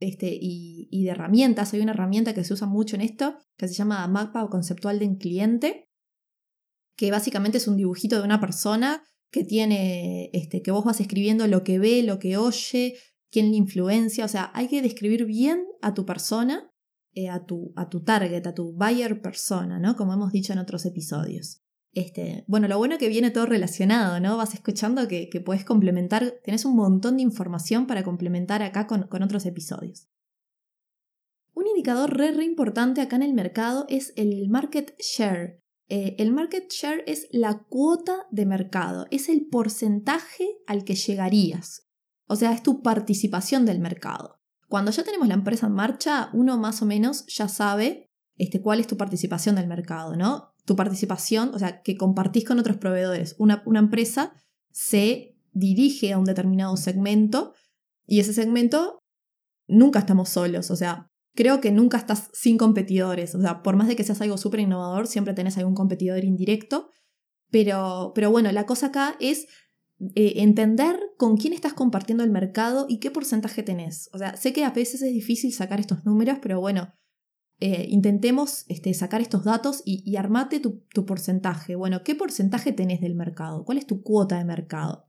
este, 0.00 0.36
y, 0.40 0.88
y, 0.90 1.04
de 1.04 1.10
herramientas. 1.10 1.74
Hay 1.74 1.80
una 1.80 1.92
herramienta 1.92 2.34
que 2.34 2.44
se 2.44 2.54
usa 2.54 2.66
mucho 2.66 2.96
en 2.96 3.02
esto, 3.02 3.36
que 3.56 3.68
se 3.68 3.74
llama 3.74 4.06
mapa 4.08 4.48
conceptual 4.48 4.98
de 4.98 5.06
un 5.06 5.16
cliente, 5.16 5.88
que 7.02 7.10
básicamente 7.10 7.58
es 7.58 7.66
un 7.66 7.76
dibujito 7.76 8.16
de 8.16 8.22
una 8.22 8.38
persona 8.38 9.02
que 9.32 9.42
tiene, 9.42 10.30
este, 10.34 10.62
que 10.62 10.70
vos 10.70 10.84
vas 10.84 11.00
escribiendo 11.00 11.48
lo 11.48 11.64
que 11.64 11.80
ve, 11.80 12.04
lo 12.04 12.20
que 12.20 12.36
oye, 12.36 12.94
quién 13.28 13.50
le 13.50 13.56
influencia. 13.56 14.24
O 14.24 14.28
sea, 14.28 14.52
hay 14.54 14.68
que 14.68 14.82
describir 14.82 15.24
bien 15.24 15.64
a 15.80 15.94
tu 15.94 16.06
persona 16.06 16.70
eh, 17.12 17.28
a, 17.28 17.44
tu, 17.44 17.72
a 17.74 17.88
tu 17.88 18.04
target, 18.04 18.46
a 18.46 18.54
tu 18.54 18.72
buyer 18.72 19.20
persona, 19.20 19.80
¿no? 19.80 19.96
Como 19.96 20.12
hemos 20.12 20.30
dicho 20.30 20.52
en 20.52 20.60
otros 20.60 20.86
episodios. 20.86 21.60
Este, 21.92 22.44
bueno, 22.46 22.68
lo 22.68 22.78
bueno 22.78 22.98
que 22.98 23.08
viene 23.08 23.32
todo 23.32 23.46
relacionado, 23.46 24.20
¿no? 24.20 24.36
Vas 24.36 24.54
escuchando 24.54 25.08
que, 25.08 25.28
que 25.28 25.40
puedes 25.40 25.64
complementar, 25.64 26.34
tenés 26.44 26.64
un 26.64 26.76
montón 26.76 27.16
de 27.16 27.24
información 27.24 27.88
para 27.88 28.04
complementar 28.04 28.62
acá 28.62 28.86
con, 28.86 29.08
con 29.08 29.24
otros 29.24 29.44
episodios. 29.44 30.08
Un 31.52 31.66
indicador 31.66 32.16
re, 32.16 32.30
re 32.30 32.44
importante 32.44 33.00
acá 33.00 33.16
en 33.16 33.24
el 33.24 33.34
mercado 33.34 33.86
es 33.88 34.12
el 34.14 34.48
market 34.48 34.94
share. 35.00 35.61
Eh, 35.88 36.16
el 36.18 36.32
market 36.32 36.70
share 36.70 37.04
es 37.06 37.28
la 37.32 37.64
cuota 37.68 38.26
de 38.30 38.46
mercado, 38.46 39.06
es 39.10 39.28
el 39.28 39.46
porcentaje 39.46 40.48
al 40.66 40.84
que 40.84 40.94
llegarías. 40.94 41.88
O 42.26 42.36
sea, 42.36 42.52
es 42.52 42.62
tu 42.62 42.82
participación 42.82 43.66
del 43.66 43.78
mercado. 43.78 44.40
Cuando 44.68 44.90
ya 44.90 45.04
tenemos 45.04 45.28
la 45.28 45.34
empresa 45.34 45.66
en 45.66 45.74
marcha, 45.74 46.30
uno 46.32 46.56
más 46.56 46.80
o 46.80 46.86
menos 46.86 47.26
ya 47.26 47.48
sabe 47.48 48.06
este, 48.36 48.62
cuál 48.62 48.80
es 48.80 48.86
tu 48.86 48.96
participación 48.96 49.56
del 49.56 49.66
mercado, 49.66 50.16
¿no? 50.16 50.52
tu 50.64 50.76
participación, 50.76 51.54
o 51.54 51.58
sea, 51.58 51.82
que 51.82 51.96
compartís 51.96 52.44
con 52.44 52.58
otros 52.58 52.76
proveedores. 52.76 53.34
Una, 53.38 53.62
una 53.66 53.80
empresa 53.80 54.34
se 54.70 55.36
dirige 55.52 56.12
a 56.12 56.18
un 56.18 56.24
determinado 56.24 56.76
segmento 56.76 57.54
y 58.06 58.20
ese 58.20 58.32
segmento 58.32 59.00
nunca 59.66 60.00
estamos 60.00 60.28
solos, 60.28 60.70
o 60.70 60.76
sea, 60.76 61.08
creo 61.34 61.60
que 61.60 61.70
nunca 61.70 61.98
estás 61.98 62.30
sin 62.32 62.58
competidores, 62.58 63.34
o 63.34 63.40
sea, 63.40 63.62
por 63.62 63.76
más 63.76 63.88
de 63.88 63.96
que 63.96 64.04
seas 64.04 64.20
algo 64.20 64.36
súper 64.38 64.60
innovador, 64.60 65.06
siempre 65.06 65.34
tenés 65.34 65.56
algún 65.58 65.74
competidor 65.74 66.24
indirecto, 66.24 66.90
pero, 67.50 68.12
pero 68.14 68.30
bueno, 68.30 68.50
la 68.52 68.66
cosa 68.66 68.86
acá 68.86 69.16
es 69.20 69.46
eh, 70.14 70.34
entender 70.36 70.98
con 71.16 71.36
quién 71.36 71.52
estás 71.52 71.74
compartiendo 71.74 72.24
el 72.24 72.30
mercado 72.30 72.86
y 72.88 72.98
qué 72.98 73.10
porcentaje 73.10 73.62
tenés. 73.62 74.10
O 74.12 74.18
sea, 74.18 74.36
sé 74.36 74.52
que 74.52 74.64
a 74.64 74.70
veces 74.70 75.02
es 75.02 75.12
difícil 75.12 75.52
sacar 75.52 75.78
estos 75.78 76.04
números, 76.04 76.38
pero 76.42 76.60
bueno, 76.60 76.94
eh, 77.60 77.86
intentemos 77.88 78.64
este, 78.68 78.92
sacar 78.94 79.20
estos 79.20 79.44
datos 79.44 79.82
y, 79.84 80.16
armate 80.16 80.58
tu, 80.58 80.84
tu, 80.92 81.06
porcentaje. 81.06 81.76
Bueno, 81.76 82.02
¿qué 82.02 82.16
porcentaje 82.16 82.72
tenés 82.72 83.00
del 83.00 83.14
mercado? 83.14 83.64
¿Cuál 83.64 83.78
es 83.78 83.86
tu 83.86 84.02
cuota 84.02 84.38
de 84.38 84.44
mercado? 84.44 85.08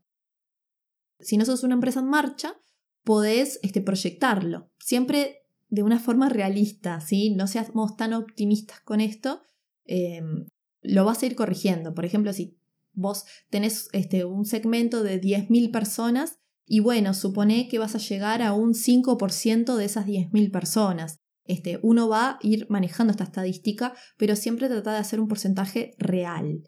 Si 1.19 1.37
no 1.37 1.45
sos 1.45 1.63
una 1.63 1.73
empresa 1.73 2.01
en 2.01 2.09
marcha, 2.09 2.55
podés 3.03 3.59
este, 3.63 3.81
proyectarlo. 3.81 4.69
Siempre 4.77 5.42
de 5.73 5.81
una 5.81 5.99
forma 5.99 6.29
realista, 6.29 7.01
¿sí? 7.01 7.31
No 7.31 7.47
seamos 7.47 7.97
tan 7.97 8.13
optimistas 8.13 8.79
con 8.81 9.01
esto. 9.01 9.41
Em, 9.85 10.45
lo 10.83 11.03
vas 11.03 11.23
a 11.23 11.25
ir 11.25 11.35
corrigiendo. 11.35 11.95
Por 11.95 12.05
ejemplo, 12.05 12.31
si 12.31 12.59
vos 12.93 13.25
tenés 13.49 13.87
este, 13.91 14.23
un 14.23 14.45
segmento 14.45 15.01
de 15.01 15.19
10.000 15.19 15.71
personas 15.71 16.37
y 16.67 16.79
bueno, 16.79 17.15
supone 17.15 17.67
que 17.69 17.79
vas 17.79 17.95
a 17.95 17.97
llegar 17.97 18.43
a 18.43 18.53
un 18.53 18.75
5% 18.75 19.75
de 19.75 19.85
esas 19.85 20.05
10.000 20.05 20.51
personas. 20.51 21.17
Este, 21.43 21.79
uno 21.81 22.07
va 22.07 22.29
a 22.29 22.39
ir 22.43 22.67
manejando 22.69 23.09
esta 23.09 23.23
estadística, 23.23 23.95
pero 24.15 24.35
siempre 24.35 24.69
trata 24.69 24.93
de 24.93 24.99
hacer 24.99 25.19
un 25.19 25.27
porcentaje 25.27 25.95
real. 25.97 26.67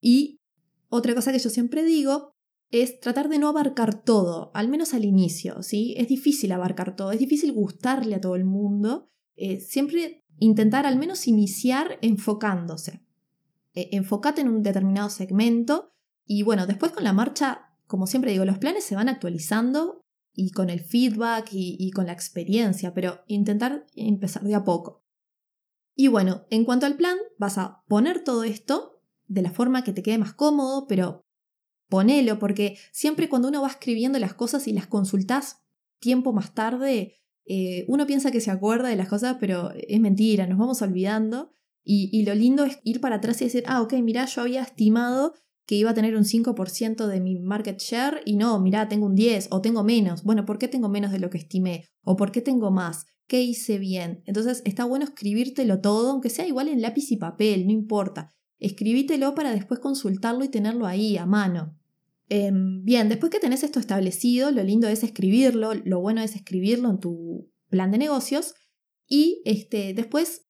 Y 0.00 0.38
otra 0.88 1.16
cosa 1.16 1.32
que 1.32 1.40
yo 1.40 1.50
siempre 1.50 1.84
digo 1.84 2.36
es 2.70 3.00
tratar 3.00 3.28
de 3.28 3.38
no 3.38 3.48
abarcar 3.48 4.02
todo, 4.02 4.50
al 4.54 4.68
menos 4.68 4.94
al 4.94 5.04
inicio, 5.04 5.62
¿sí? 5.62 5.94
Es 5.96 6.08
difícil 6.08 6.52
abarcar 6.52 6.96
todo, 6.96 7.12
es 7.12 7.18
difícil 7.18 7.52
gustarle 7.52 8.14
a 8.14 8.20
todo 8.20 8.36
el 8.36 8.44
mundo. 8.44 9.08
Eh, 9.36 9.60
siempre 9.60 10.24
intentar 10.38 10.86
al 10.86 10.98
menos 10.98 11.26
iniciar 11.26 11.98
enfocándose. 12.02 13.02
Eh, 13.74 13.88
enfócate 13.92 14.42
en 14.42 14.48
un 14.48 14.62
determinado 14.62 15.08
segmento 15.08 15.92
y 16.26 16.42
bueno, 16.42 16.66
después 16.66 16.92
con 16.92 17.04
la 17.04 17.12
marcha, 17.14 17.72
como 17.86 18.06
siempre 18.06 18.32
digo, 18.32 18.44
los 18.44 18.58
planes 18.58 18.84
se 18.84 18.94
van 18.94 19.08
actualizando 19.08 20.02
y 20.34 20.50
con 20.50 20.70
el 20.70 20.80
feedback 20.80 21.48
y, 21.52 21.90
con 21.90 22.06
la 22.06 22.12
experiencia, 22.12 22.94
pero 22.94 23.22
intentar 23.26 23.86
empezar 23.96 24.44
de 24.44 24.54
a 24.54 24.62
poco. 24.62 25.02
Y 25.96 26.06
bueno, 26.06 26.44
en 26.50 26.64
cuanto 26.64 26.86
al 26.86 26.96
plan, 26.96 27.16
vas 27.38 27.58
a 27.58 27.82
poner 27.88 28.22
todo 28.22 28.44
esto 28.44 29.00
de 29.26 29.42
la 29.42 29.50
forma 29.50 29.82
que 29.82 29.92
te 29.92 30.02
quede 30.02 30.18
más 30.18 30.34
cómodo, 30.34 30.86
pero 30.86 31.24
ponelo, 31.88 32.38
porque 32.38 32.76
siempre 32.92 33.28
cuando 33.28 33.48
uno 33.48 33.62
va 33.62 33.68
escribiendo 33.68 34.18
las 34.18 34.34
cosas 34.34 34.68
y 34.68 34.72
las 34.72 34.86
consultas 34.86 35.62
tiempo 36.00 36.32
más 36.32 36.54
tarde, 36.54 37.14
eh, 37.44 37.84
uno 37.88 38.06
piensa 38.06 38.30
que 38.30 38.40
se 38.40 38.50
acuerda 38.50 38.88
de 38.88 38.96
las 38.96 39.08
cosas, 39.08 39.38
pero 39.40 39.72
es 39.74 40.00
mentira, 40.00 40.46
nos 40.46 40.58
vamos 40.58 40.82
olvidando. 40.82 41.50
Y, 41.90 42.22
lo 42.24 42.34
lindo 42.34 42.64
es 42.64 42.80
ir 42.84 43.00
para 43.00 43.16
atrás 43.16 43.40
y 43.40 43.46
decir, 43.46 43.64
ah, 43.66 43.80
ok, 43.80 43.94
mira, 44.02 44.26
yo 44.26 44.42
había 44.42 44.60
estimado 44.60 45.32
que 45.66 45.74
iba 45.74 45.90
a 45.90 45.94
tener 45.94 46.16
un 46.16 46.24
5% 46.24 47.06
de 47.06 47.20
mi 47.20 47.38
market 47.38 47.80
share 47.80 48.20
y 48.26 48.36
no, 48.36 48.60
mira, 48.60 48.88
tengo 48.88 49.06
un 49.06 49.14
10 49.14 49.48
o 49.50 49.62
tengo 49.62 49.84
menos. 49.84 50.22
Bueno, 50.22 50.44
¿por 50.44 50.58
qué 50.58 50.68
tengo 50.68 50.90
menos 50.90 51.12
de 51.12 51.18
lo 51.18 51.30
que 51.30 51.38
estimé? 51.38 51.86
¿O 52.02 52.16
por 52.16 52.30
qué 52.30 52.42
tengo 52.42 52.70
más? 52.70 53.06
¿Qué 53.26 53.40
hice 53.40 53.78
bien? 53.78 54.22
Entonces 54.26 54.60
está 54.66 54.84
bueno 54.84 55.06
escribírtelo 55.06 55.80
todo, 55.80 56.10
aunque 56.10 56.28
sea 56.28 56.46
igual 56.46 56.68
en 56.68 56.82
lápiz 56.82 57.10
y 57.10 57.16
papel, 57.16 57.66
no 57.66 57.72
importa. 57.72 58.34
Escribítelo 58.58 59.34
para 59.34 59.52
después 59.52 59.80
consultarlo 59.80 60.44
y 60.44 60.48
tenerlo 60.48 60.86
ahí 60.86 61.16
a 61.16 61.24
mano. 61.24 61.77
Em, 62.28 62.84
bien, 62.84 63.08
después 63.08 63.30
que 63.30 63.40
tenés 63.40 63.62
esto 63.62 63.80
establecido, 63.80 64.50
lo 64.50 64.62
lindo 64.62 64.88
es 64.88 65.02
escribirlo, 65.02 65.72
lo 65.74 66.00
bueno 66.00 66.20
es 66.20 66.36
escribirlo 66.36 66.90
en 66.90 67.00
tu 67.00 67.50
plan 67.68 67.90
de 67.90 67.98
negocios 67.98 68.54
y 69.06 69.40
este, 69.44 69.94
después 69.94 70.46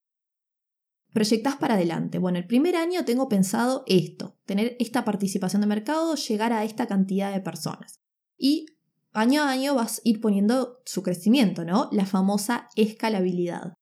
proyectás 1.12 1.56
para 1.56 1.74
adelante. 1.74 2.18
Bueno, 2.18 2.38
el 2.38 2.46
primer 2.46 2.76
año 2.76 3.04
tengo 3.04 3.28
pensado 3.28 3.84
esto, 3.86 4.38
tener 4.44 4.76
esta 4.80 5.04
participación 5.04 5.62
de 5.62 5.68
mercado, 5.68 6.14
llegar 6.16 6.52
a 6.52 6.64
esta 6.64 6.86
cantidad 6.86 7.32
de 7.32 7.40
personas. 7.40 8.00
Y 8.36 8.66
año 9.12 9.42
a 9.42 9.50
año 9.50 9.74
vas 9.74 9.98
a 9.98 10.00
ir 10.04 10.20
poniendo 10.20 10.80
su 10.84 11.02
crecimiento, 11.02 11.64
¿no? 11.64 11.88
La 11.92 12.06
famosa 12.06 12.68
escalabilidad. 12.76 13.74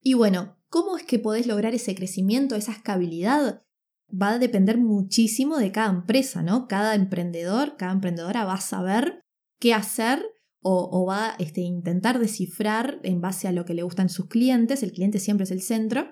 Y 0.00 0.14
bueno, 0.14 0.58
¿cómo 0.68 0.96
es 0.96 1.04
que 1.04 1.18
podés 1.18 1.46
lograr 1.46 1.74
ese 1.74 1.94
crecimiento, 1.94 2.56
esa 2.56 2.72
escalabilidad? 2.72 3.62
Va 4.08 4.30
a 4.30 4.38
depender 4.38 4.78
muchísimo 4.78 5.58
de 5.58 5.72
cada 5.72 5.90
empresa, 5.90 6.42
¿no? 6.42 6.68
Cada 6.68 6.94
emprendedor, 6.94 7.76
cada 7.76 7.92
emprendedora 7.92 8.44
va 8.44 8.54
a 8.54 8.60
saber 8.60 9.20
qué 9.58 9.74
hacer 9.74 10.24
o, 10.66 11.04
va 11.04 11.32
a 11.32 11.36
este, 11.38 11.60
intentar 11.60 12.18
descifrar 12.18 12.98
en 13.02 13.20
base 13.20 13.46
a 13.46 13.52
lo 13.52 13.66
que 13.66 13.74
le 13.74 13.82
gustan 13.82 14.08
sus 14.08 14.28
clientes, 14.28 14.82
el 14.82 14.92
cliente 14.92 15.18
siempre 15.18 15.44
es 15.44 15.50
el 15.50 15.60
centro, 15.60 16.10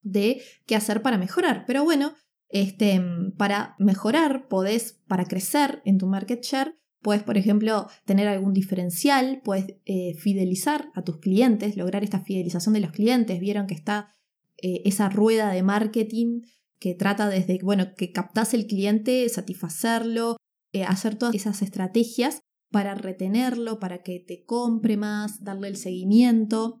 de 0.00 0.40
qué 0.64 0.76
hacer 0.76 1.02
para 1.02 1.18
mejorar. 1.18 1.64
Pero 1.66 1.84
bueno, 1.84 2.14
este, 2.48 3.02
para 3.36 3.74
mejorar, 3.78 4.48
podés, 4.48 5.02
para 5.06 5.26
crecer 5.26 5.82
en 5.84 5.98
tu 5.98 6.06
market 6.06 6.42
share, 6.42 6.78
puedes, 7.02 7.22
por 7.22 7.36
ejemplo, 7.36 7.86
tener 8.06 8.28
algún 8.28 8.54
diferencial, 8.54 9.42
puedes 9.44 9.76
eh, 9.84 10.14
fidelizar 10.14 10.90
a 10.94 11.02
tus 11.02 11.18
clientes, 11.18 11.76
lograr 11.76 12.02
esta 12.02 12.20
fidelización 12.20 12.72
de 12.74 12.80
los 12.80 12.92
clientes. 12.92 13.40
Vieron 13.40 13.66
que 13.66 13.74
está 13.74 14.14
eh, 14.56 14.82
esa 14.84 15.08
rueda 15.08 15.50
de 15.50 15.62
marketing 15.62 16.40
que 16.78 16.94
trata 16.94 17.28
desde, 17.28 17.58
bueno, 17.62 17.94
que 17.96 18.12
captas 18.12 18.54
el 18.54 18.66
cliente, 18.66 19.28
satisfacerlo, 19.28 20.36
eh, 20.72 20.84
hacer 20.84 21.16
todas 21.16 21.34
esas 21.34 21.62
estrategias 21.62 22.40
para 22.70 22.94
retenerlo, 22.94 23.78
para 23.78 24.02
que 24.02 24.20
te 24.20 24.44
compre 24.44 24.96
más, 24.96 25.42
darle 25.42 25.68
el 25.68 25.76
seguimiento, 25.76 26.80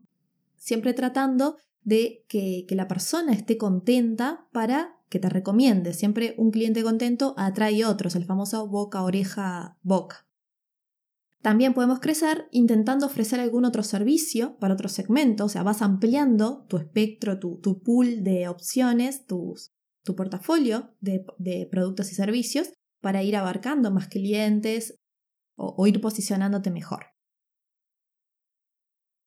siempre 0.56 0.92
tratando 0.92 1.56
de 1.82 2.24
que, 2.28 2.66
la 2.70 2.88
persona 2.88 3.32
esté 3.32 3.56
contenta 3.56 4.48
para 4.52 4.98
que 5.08 5.20
te 5.20 5.28
recomiende. 5.28 5.94
Siempre 5.94 6.34
un 6.36 6.50
cliente 6.50 6.82
contento 6.82 7.34
atrae 7.38 7.84
otros, 7.84 8.16
el 8.16 8.24
famoso 8.24 8.66
boca, 8.66 9.02
oreja, 9.02 9.78
boca. 9.82 10.26
También 11.42 11.74
podemos 11.74 12.00
crecer 12.00 12.48
intentando 12.50 13.06
ofrecer 13.06 13.38
algún 13.38 13.64
otro 13.64 13.84
servicio 13.84 14.56
para 14.58 14.74
otro 14.74 14.88
segmento, 14.88 15.44
o 15.44 15.48
sea, 15.48 15.62
vas 15.62 15.80
ampliando 15.80 16.64
tu 16.68 16.76
espectro, 16.76 17.38
tu, 17.38 17.60
pool 17.84 18.24
de 18.24 18.48
opciones, 18.48 19.26
tu 20.06 20.14
portafolio 20.14 20.94
de, 21.00 21.68
productos 21.70 22.12
y 22.12 22.14
servicios 22.14 22.72
para 23.02 23.22
ir 23.22 23.36
abarcando 23.36 23.90
más 23.90 24.08
clientes, 24.08 24.98
o, 25.56 25.86
ir 25.86 26.00
posicionándote 26.00 26.70
mejor. 26.70 27.06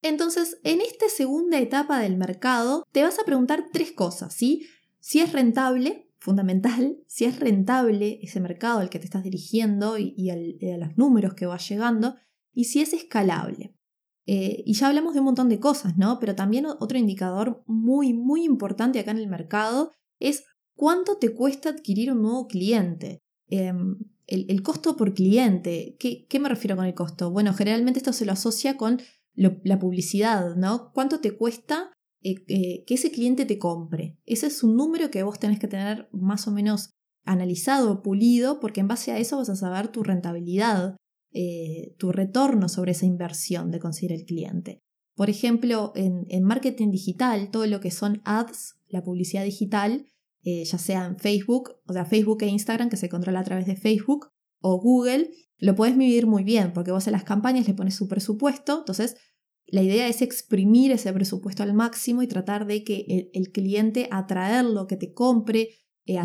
Entonces, 0.01 0.59
en 0.63 0.79
esta 0.79 1.09
segunda 1.09 1.59
etapa 1.59 1.99
del 1.99 2.15
mercado, 2.15 2.85
te 2.91 3.03
vas 3.03 3.19
a 3.19 3.25
preguntar 3.25 3.65
tres 3.73 3.91
cosas, 3.91 4.33
¿sí? 4.33 4.65
Si 4.99 5.19
es 5.19 5.33
rentable, 5.33 6.09
fundamental, 6.19 6.99
si 7.07 7.25
es 7.25 7.39
rentable 7.39 8.19
ese 8.21 8.39
mercado 8.39 8.79
al 8.79 8.89
que 8.89 8.99
te 8.99 9.05
estás 9.05 9.23
dirigiendo 9.23 9.97
y, 9.97 10.29
a 10.29 10.77
los 10.77 10.97
números 10.97 11.33
que 11.33 11.45
vas 11.45 11.67
llegando, 11.67 12.15
y 12.53 12.65
si 12.65 12.79
es 12.79 12.93
escalable. 12.93 13.75
Eh, 14.25 14.63
y 14.65 14.73
ya 14.75 14.87
hablamos 14.87 15.13
de 15.13 15.19
un 15.19 15.25
montón 15.25 15.49
de 15.49 15.59
cosas, 15.59 15.97
¿no? 15.97 16.19
Pero 16.19 16.35
también 16.35 16.67
otro 16.67 16.97
indicador 16.97 17.63
muy, 17.65 18.13
muy 18.13 18.45
importante 18.45 18.99
acá 18.99 19.11
en 19.11 19.17
el 19.17 19.27
mercado 19.27 19.91
es 20.19 20.43
cuánto 20.79 21.17
te 21.17 21.33
cuesta 21.33 21.67
adquirir 21.67 22.09
un 22.13 22.21
nuevo 22.21 22.47
cliente. 22.47 23.19
Em, 23.49 23.97
el, 24.27 24.63
costo 24.63 24.95
por 24.95 25.13
cliente. 25.13 25.97
¿Qué, 25.99 26.39
me 26.39 26.47
refiero 26.47 26.77
con 26.77 26.85
el 26.85 26.93
costo? 26.93 27.31
Bueno, 27.31 27.53
generalmente 27.53 27.99
esto 27.99 28.13
se 28.13 28.25
lo 28.25 28.31
asocia 28.31 28.77
con 28.77 29.01
la 29.35 29.77
publicidad, 29.77 30.55
¿no? 30.55 30.91
¿Cuánto 30.93 31.19
te 31.19 31.35
cuesta 31.35 31.91
eh, 32.23 32.35
eh, 32.47 32.85
que 32.85 32.93
ese 32.93 33.11
cliente 33.11 33.43
te 33.43 33.59
compre? 33.59 34.17
Ese 34.25 34.47
es 34.47 34.63
un 34.63 34.77
número 34.77 35.11
que 35.11 35.23
vos 35.23 35.37
tenés 35.37 35.59
que 35.59 35.67
tener 35.67 36.07
más 36.13 36.47
o 36.47 36.51
menos 36.51 36.91
analizado, 37.25 38.01
pulido, 38.01 38.61
porque 38.61 38.79
en 38.79 38.87
base 38.87 39.11
a 39.11 39.17
eso 39.17 39.35
vas 39.35 39.49
a 39.49 39.57
saber 39.57 39.89
tu 39.89 40.03
rentabilidad, 40.03 40.95
eh, 41.33 41.93
tu 41.97 42.13
retorno 42.13 42.69
sobre 42.69 42.93
esa 42.93 43.05
inversión 43.05 43.69
de 43.69 43.79
conseguir 43.79 44.13
el 44.13 44.23
cliente. 44.25 44.79
Por 45.13 45.29
ejemplo, 45.29 45.91
en, 45.95 46.25
en 46.29 46.43
marketing 46.43 46.91
digital, 46.91 47.51
todo 47.51 47.65
lo 47.65 47.81
que 47.81 47.91
son 47.91 48.21
ads, 48.23 48.75
la 48.87 49.03
publicidad 49.03 49.43
digital, 49.43 50.05
eh, 50.43 50.63
ya 50.63 50.77
sea 50.77 51.05
en 51.05 51.17
Facebook, 51.17 51.75
o 51.87 51.93
sea, 51.93 52.05
Facebook 52.05 52.43
e 52.43 52.47
Instagram, 52.47 52.89
que 52.89 52.97
se 52.97 53.09
controla 53.09 53.41
a 53.41 53.43
través 53.43 53.65
de 53.65 53.75
Facebook, 53.75 54.31
o 54.61 54.79
Google, 54.79 55.31
lo 55.57 55.75
puedes 55.75 55.95
medir 55.95 56.27
muy 56.27 56.43
bien, 56.43 56.73
porque 56.73 56.91
vos 56.91 57.07
en 57.07 57.13
las 57.13 57.23
campañas 57.23 57.67
le 57.67 57.73
pones 57.73 57.95
su 57.95 58.07
presupuesto, 58.07 58.79
entonces 58.79 59.17
la 59.71 59.83
idea 59.83 60.07
es 60.07 60.21
exprimir 60.21 60.91
ese 60.91 61.13
presupuesto 61.13 61.63
al 61.63 61.73
máximo 61.73 62.23
y 62.23 62.27
tratar 62.27 62.65
de 62.65 62.83
que 62.83 63.29
el, 63.33 63.51
cliente 63.51 64.07
atraerlo, 64.11 64.87
que 64.87 64.97
te 64.97 65.13
compre, 65.13 65.69
eh, 66.05 66.17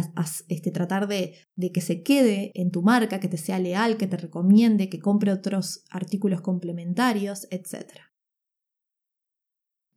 este, 0.49 0.71
tratar 0.71 1.09
de, 1.09 1.35
de, 1.55 1.71
que 1.71 1.83
se 1.83 2.03
quede 2.03 2.53
en 2.55 2.71
tu 2.71 2.83
marca, 2.83 3.21
que 3.21 3.29
te 3.29 3.37
sea 3.37 3.59
leal, 3.59 3.99
que 3.99 4.07
te 4.07 4.17
recomiende, 4.17 4.89
que 4.89 4.99
compre 4.99 5.33
otros 5.33 5.85
artículos 5.91 6.41
complementarios, 6.41 7.47
etc. 7.51 7.85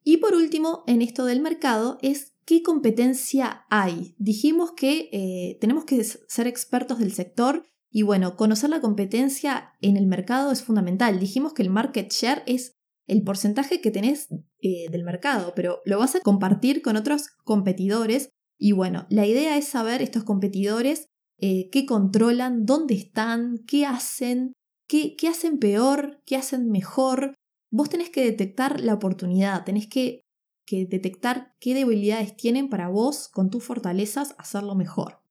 Y 0.04 0.18
por 0.18 0.34
último, 0.34 0.84
en 0.88 1.02
esto 1.02 1.26
del 1.26 1.42
mercado, 1.42 1.98
es 2.02 2.37
qué 2.48 2.64
competencia 2.64 3.66
hay. 3.70 4.16
Dijimos 4.18 4.72
que 4.72 5.10
eh, 5.12 5.58
tenemos 5.60 5.84
que 5.84 6.02
ser 6.04 6.48
expertos 6.48 6.98
del 6.98 7.12
sector 7.12 7.66
y 7.92 8.04
bueno, 8.04 8.38
conocer 8.38 8.70
la 8.70 8.80
competencia 8.80 9.74
en 9.82 9.98
el 9.98 10.08
mercado 10.08 10.52
es 10.52 10.64
fundamental. 10.64 11.20
Dijimos 11.20 11.54
que 11.54 11.62
el 11.62 11.70
market 11.70 12.12
share 12.12 12.44
es 12.48 12.78
el 13.06 13.24
porcentaje 13.24 13.82
que 13.82 13.92
tenés 13.92 14.30
eh, 14.62 14.90
del 14.90 15.04
mercado, 15.04 15.54
pero 15.56 15.82
lo 15.86 16.00
vas 16.00 16.16
a 16.16 16.22
compartir 16.22 16.82
con 16.82 16.96
otros 16.96 17.28
competidores. 17.44 18.30
Y 18.58 18.72
bueno, 18.72 19.08
la 19.10 19.26
idea 19.26 19.58
es 19.58 19.68
saber 19.68 20.02
estos 20.02 20.24
competidores 20.24 21.08
eh, 21.40 21.70
qué 21.70 21.86
controlan, 21.86 22.66
dónde 22.66 22.96
están, 22.96 23.58
qué 23.68 23.86
hacen, 23.86 24.54
qué, 24.88 25.16
qué 25.18 25.28
hacen 25.28 25.60
peor, 25.60 26.22
qué 26.26 26.38
hacen 26.38 26.70
mejor. 26.70 27.36
Vos 27.70 27.90
tenés 27.90 28.10
que 28.10 28.24
detectar 28.24 28.80
la 28.80 28.94
oportunidad, 28.94 29.66
tenés 29.66 29.88
que, 29.88 30.22
que 30.68 30.86
detectar 30.86 31.56
qué 31.60 31.74
debilidades 31.74 32.36
tienen 32.36 32.70
para 32.70 32.90
vos, 32.90 33.30
con 33.30 33.50
tus 33.50 33.64
fortalezas, 33.64 34.36
hacerlo 34.38 34.76
mejor. 34.76 35.24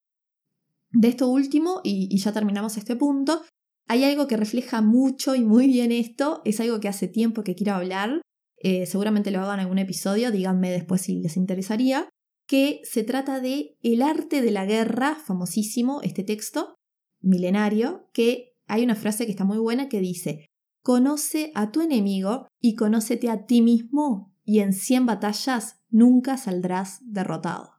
De 0.91 1.09
esto 1.09 1.29
último, 1.29 1.83
y, 1.85 2.17
ya 2.19 2.33
terminamos 2.33 2.79
este 2.79 2.97
punto, 2.97 3.43
hay 3.87 4.03
algo 4.03 4.27
que 4.27 4.39
refleja 4.39 4.81
mucho 4.81 5.37
y 5.37 5.45
muy 5.45 5.69
bien 5.69 5.93
esto, 5.93 6.41
es 6.45 6.59
algo 6.59 6.81
que 6.81 6.89
hace 6.89 7.07
tiempo 7.07 7.45
que 7.45 7.55
quiero 7.55 7.75
hablar, 7.75 8.23
eh, 8.57 8.87
seguramente 8.87 9.31
lo 9.31 9.41
hago 9.41 9.53
en 9.53 9.61
algún 9.61 9.79
episodio, 9.79 10.33
díganme 10.33 10.71
después 10.71 11.03
si 11.03 11.21
les 11.21 11.37
interesaría, 11.37 12.09
que 12.49 12.81
se 12.85 13.05
trata 13.05 13.41
de 13.41 13.77
El 13.83 14.01
arte 14.01 14.41
de 14.41 14.51
la 14.51 14.65
guerra, 14.65 15.17
famosísimo 15.17 16.01
este 16.01 16.25
texto, 16.25 16.77
milenario, 17.21 18.09
que 18.15 18.55
hay 18.67 18.85
una 18.85 18.95
frase 18.95 19.27
que 19.27 19.33
está 19.33 19.45
muy 19.45 19.59
buena 19.59 19.89
que 19.91 20.01
dice, 20.01 20.47
conoce 20.83 21.53
a 21.55 21.71
tu 21.73 21.83
enemigo 21.83 22.49
y 22.59 22.75
conócete 22.75 23.29
a 23.29 23.45
ti 23.45 23.61
mismo 23.61 24.36
y 24.47 24.61
en 24.61 24.73
100 24.73 25.05
batallas 25.05 25.83
nunca 25.91 26.39
saldrás 26.39 27.01
derrotado. 27.03 27.73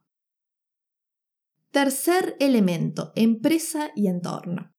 Tercer 1.72 2.36
elemento, 2.38 3.12
empresa 3.16 3.90
y 3.96 4.06
entorno. 4.06 4.72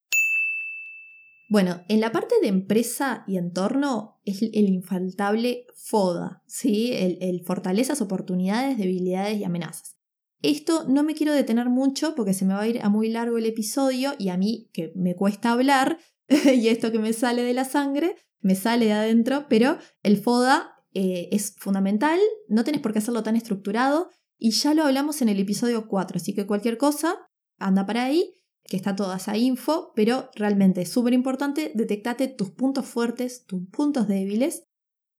Bueno, 1.50 1.82
en 1.88 2.00
la 2.00 2.12
parte 2.12 2.36
de 2.42 2.48
empresa 2.48 3.24
y 3.28 3.38
entorno 3.38 4.22
es 4.24 4.44
el 4.44 4.70
infaltable 4.70 5.66
FODA, 5.74 6.44
¿sí? 6.46 6.92
el, 6.94 7.44
fortalezas, 7.44 8.02
oportunidades, 8.02 8.78
debilidades 8.78 9.40
y 9.40 9.44
amenazas. 9.44 9.98
Esto 10.44 10.86
no 10.88 11.04
me 11.04 11.16
quiero 11.16 11.34
detener 11.34 11.70
mucho 11.70 12.14
porque 12.16 12.36
se 12.36 12.46
me 12.46 12.54
va 12.54 12.62
a 12.62 12.68
ir 12.68 12.80
a 12.82 12.90
muy 12.90 13.10
largo 13.10 13.40
el 13.40 13.48
episodio 13.48 14.14
y 14.20 14.30
a 14.30 14.38
mí 14.38 14.70
que 14.74 14.94
me 14.96 15.16
cuesta 15.16 15.52
hablar 15.52 15.98
y 16.30 16.68
esto 16.68 16.92
que 16.92 17.00
me 17.00 17.14
sale 17.14 17.42
de 17.42 17.56
la 17.56 17.66
sangre, 17.66 18.16
me 18.42 18.54
sale 18.54 18.86
de 18.86 18.94
adentro, 18.94 19.48
pero 19.50 19.80
el 20.04 20.18
FODA 20.18 20.79
eh, 20.94 21.30
es 21.32 21.56
fundamental, 21.58 22.20
no 22.48 22.64
tenés 22.64 22.82
por 22.82 22.94
qué 22.94 23.00
hacerlo 23.00 23.24
tan 23.24 23.36
estructurado, 23.36 24.10
y 24.38 24.52
ya 24.52 24.74
lo 24.74 24.84
hablamos 24.84 25.22
en 25.22 25.30
el 25.30 25.40
episodio 25.40 25.88
4, 25.88 26.18
así 26.18 26.34
que 26.34 26.48
cualquier 26.48 26.78
cosa, 26.78 27.16
anda 27.58 27.86
para 27.86 28.06
ahí, 28.06 28.34
que 28.70 28.78
está 28.78 28.96
toda 28.96 29.18
esa 29.18 29.38
info, 29.38 29.92
pero 29.96 30.30
realmente 30.36 30.82
es 30.82 30.90
súper 30.90 31.14
importante, 31.14 31.72
detectate 31.76 32.28
tus 32.28 32.52
puntos 32.52 32.86
fuertes, 32.86 33.46
tus 33.46 33.68
puntos 33.70 34.08
débiles. 34.08 34.64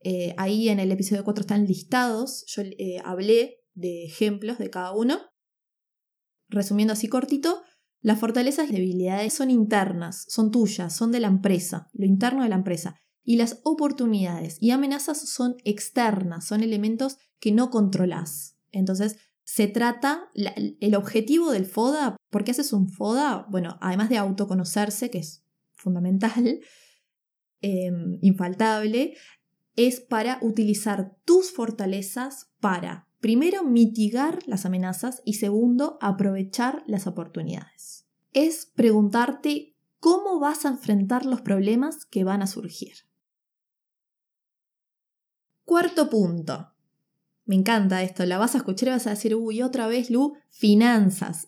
Eh, 0.03 0.35
ahí 0.39 0.69
en 0.69 0.79
el 0.79 0.93
episodio 0.93 1.25
4 1.25 1.43
están 1.43 1.67
listados, 1.67 2.45
yo 2.47 2.63
eh, 2.63 3.01
hablé 3.05 3.59
de 3.75 4.05
ejemplos 4.05 4.59
de 4.59 4.71
cada 4.71 4.93
uno. 4.93 5.21
Resumiendo 6.49 6.93
así 6.93 7.09
cortito, 7.09 7.63
las 8.01 8.19
fortalezas 8.19 8.71
y 8.71 8.73
debilidades 8.73 9.35
son 9.35 9.51
internas, 9.51 10.25
son 10.29 10.51
tuyas, 10.51 10.95
son 10.95 11.13
de 11.13 11.21
la 11.21 11.29
empresa, 11.29 11.89
lo 11.93 12.07
interno 12.07 12.45
de 12.45 12.49
la 12.49 12.57
empresa. 12.57 12.97
Y 13.23 13.37
las 13.37 13.61
oportunidades 13.65 14.57
y 14.61 14.71
amenazas 14.71 15.29
son 15.29 15.57
externas, 15.65 16.47
son 16.47 16.63
elementos 16.63 17.19
que 17.39 17.53
no 17.53 17.71
controlas. 17.71 18.57
Entonces, 18.73 19.17
se 19.45 19.67
trata, 19.67 20.31
el 20.35 20.95
objetivo 20.95 21.51
del 21.51 21.67
FODA, 21.67 22.17
¿por 22.31 22.45
qué 22.45 22.53
haces 22.53 22.73
un 22.73 22.89
FODA? 22.89 23.47
Bueno, 23.51 23.79
además 23.81 24.09
de 24.09 24.17
autoconocerse, 24.17 25.11
que 25.11 25.19
es 25.19 25.45
fundamental, 25.73 26.61
em, 27.61 28.19
infaltable, 28.23 29.17
es 29.75 30.01
para 30.01 30.39
utilizar 30.43 31.17
tus 31.25 31.51
fortalezas 31.53 32.53
para, 32.61 33.09
primero, 33.19 33.65
mitigar 33.65 34.39
las 34.47 34.67
amenazas 34.67 35.21
y 35.25 35.35
segundo, 35.35 35.99
aprovechar 36.01 36.85
las 36.87 37.09
oportunidades. 37.09 38.07
Es 38.33 38.67
preguntarte 38.67 39.75
cómo 39.99 40.39
vas 40.39 40.65
a 40.65 40.69
enfrentar 40.69 41.27
los 41.27 41.41
problemas 41.41 42.05
que 42.05 42.23
van 42.23 42.43
a 42.43 42.47
surgir. 42.47 43.10
Cuarto 45.71 46.11
punto. 46.11 46.73
Me 47.45 47.55
encanta 47.55 48.03
esto, 48.03 48.27
la 48.27 48.39
vas 48.39 48.57
a 48.57 48.59
escuchar 48.59 48.89
y 48.89 48.91
vas 48.91 49.07
a 49.07 49.11
decir, 49.11 49.37
uy, 49.37 49.63
otra 49.63 49.87
vez, 49.87 50.11
Lu, 50.11 50.35
finanzas. 50.51 51.47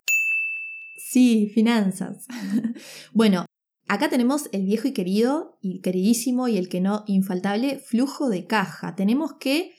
Sí, 0.97 1.51
finanzas. 1.53 2.27
bueno, 3.13 3.47
acá 3.89 4.09
tenemos 4.11 4.49
el 4.53 4.65
viejo 4.65 4.87
y 4.87 4.93
querido, 4.93 5.59
y 5.61 5.81
queridísimo, 5.81 6.47
y 6.47 6.57
el 6.57 6.69
que 6.69 6.81
no 6.81 7.03
infaltable, 7.09 7.81
flujo 7.81 8.29
de 8.29 8.47
caja. 8.47 8.95
Tenemos 8.95 9.33
que, 9.41 9.73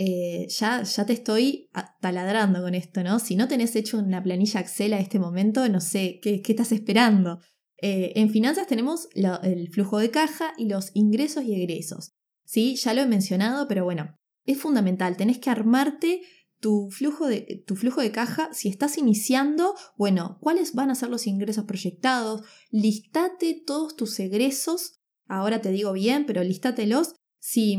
eh, 0.00 0.48
ya, 0.48 0.82
ya 0.82 1.06
te 1.06 1.12
estoy 1.12 1.70
taladrando 2.00 2.60
con 2.62 2.74
esto, 2.74 3.04
¿no? 3.04 3.20
Si 3.20 3.36
no 3.36 3.46
tenés 3.46 3.76
hecho 3.76 3.98
una 3.98 4.20
planilla 4.20 4.58
Excel 4.58 4.92
a 4.92 4.98
este 4.98 5.20
momento, 5.20 5.68
no 5.68 5.80
sé, 5.80 6.18
¿qué, 6.20 6.42
estás 6.44 6.72
esperando? 6.72 7.38
Eh, 7.80 8.14
en 8.16 8.30
finanzas 8.30 8.66
tenemos 8.66 9.06
el 9.14 9.70
flujo 9.70 9.98
de 9.98 10.10
caja 10.10 10.52
y 10.58 10.68
los 10.68 10.90
ingresos 10.94 11.44
y 11.44 11.54
egresos. 11.54 12.17
Sí, 12.48 12.76
ya 12.76 12.94
lo 12.94 13.02
he 13.02 13.06
mencionado, 13.06 13.68
pero 13.68 13.84
bueno, 13.84 14.16
es 14.46 14.58
fundamental. 14.58 15.18
Tenés 15.18 15.38
que 15.38 15.50
armarte 15.50 16.22
tu 16.60 16.88
flujo, 16.90 17.26
de, 17.26 17.62
tu 17.66 17.76
flujo 17.76 18.00
de 18.00 18.10
caja. 18.10 18.48
Si 18.54 18.70
estás 18.70 18.96
iniciando, 18.96 19.74
bueno, 19.98 20.38
¿cuáles 20.40 20.72
van 20.72 20.90
a 20.90 20.94
ser 20.94 21.10
los 21.10 21.26
ingresos 21.26 21.64
proyectados? 21.64 22.40
Listate 22.70 23.62
todos 23.66 23.96
tus 23.96 24.18
egresos. 24.18 24.94
Ahora 25.26 25.60
te 25.60 25.70
digo 25.70 25.92
bien, 25.92 26.24
pero 26.24 26.42
lístatelos. 26.42 27.16
Si, 27.38 27.78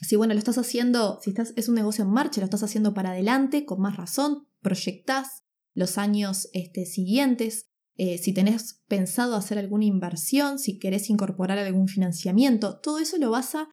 si 0.00 0.16
bueno, 0.16 0.32
lo 0.32 0.38
estás 0.38 0.56
haciendo, 0.56 1.20
si 1.20 1.34
es 1.54 1.68
un 1.68 1.74
negocio 1.74 2.02
en 2.02 2.10
marcha, 2.10 2.40
lo 2.40 2.46
estás 2.46 2.62
haciendo 2.62 2.94
para 2.94 3.10
adelante, 3.10 3.66
con 3.66 3.82
más 3.82 3.98
razón, 3.98 4.48
proyectás 4.62 5.42
los 5.74 5.98
años 5.98 6.48
este, 6.54 6.86
siguientes. 6.86 7.66
Eh, 7.98 8.18
si 8.18 8.32
tenés 8.32 8.82
pensado 8.88 9.36
hacer 9.36 9.58
alguna 9.58 9.86
inversión, 9.86 10.58
si 10.58 10.78
querés 10.78 11.08
incorporar 11.08 11.58
algún 11.58 11.88
financiamiento, 11.88 12.78
todo 12.78 12.98
eso 12.98 13.16
lo 13.16 13.30
vas 13.30 13.54
a 13.54 13.70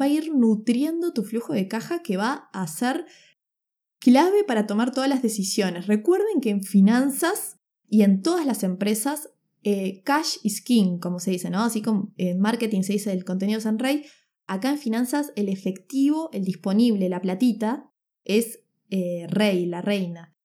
va 0.00 0.04
a 0.04 0.08
ir 0.08 0.34
nutriendo 0.34 1.12
tu 1.12 1.24
flujo 1.24 1.52
de 1.52 1.68
caja 1.68 2.00
que 2.02 2.16
va 2.16 2.48
a 2.52 2.66
ser 2.68 3.06
clave 3.98 4.44
para 4.44 4.66
tomar 4.66 4.92
todas 4.92 5.10
las 5.10 5.20
decisiones. 5.20 5.88
Recuerden 5.88 6.40
que 6.40 6.50
en 6.50 6.62
finanzas 6.62 7.58
y 7.88 8.02
en 8.02 8.22
todas 8.22 8.46
las 8.46 8.62
empresas, 8.62 9.30
eh, 9.64 10.02
cash 10.04 10.36
is 10.44 10.62
king, 10.62 10.98
como 10.98 11.18
se 11.18 11.32
dice, 11.32 11.50
¿no? 11.50 11.64
Así 11.64 11.82
como 11.82 12.14
en 12.16 12.38
marketing 12.38 12.82
se 12.82 12.92
dice 12.92 13.12
el 13.12 13.24
contenido 13.24 13.60
San 13.60 13.78
Rey, 13.78 14.04
acá 14.46 14.70
en 14.70 14.78
finanzas 14.78 15.32
el 15.34 15.48
efectivo, 15.48 16.30
el 16.32 16.44
disponible, 16.44 17.08
la 17.08 17.20
platita, 17.20 17.90
es 18.24 18.60
eh, 18.90 19.26
rey, 19.28 19.66
la 19.66 19.82
reina. 19.82 20.36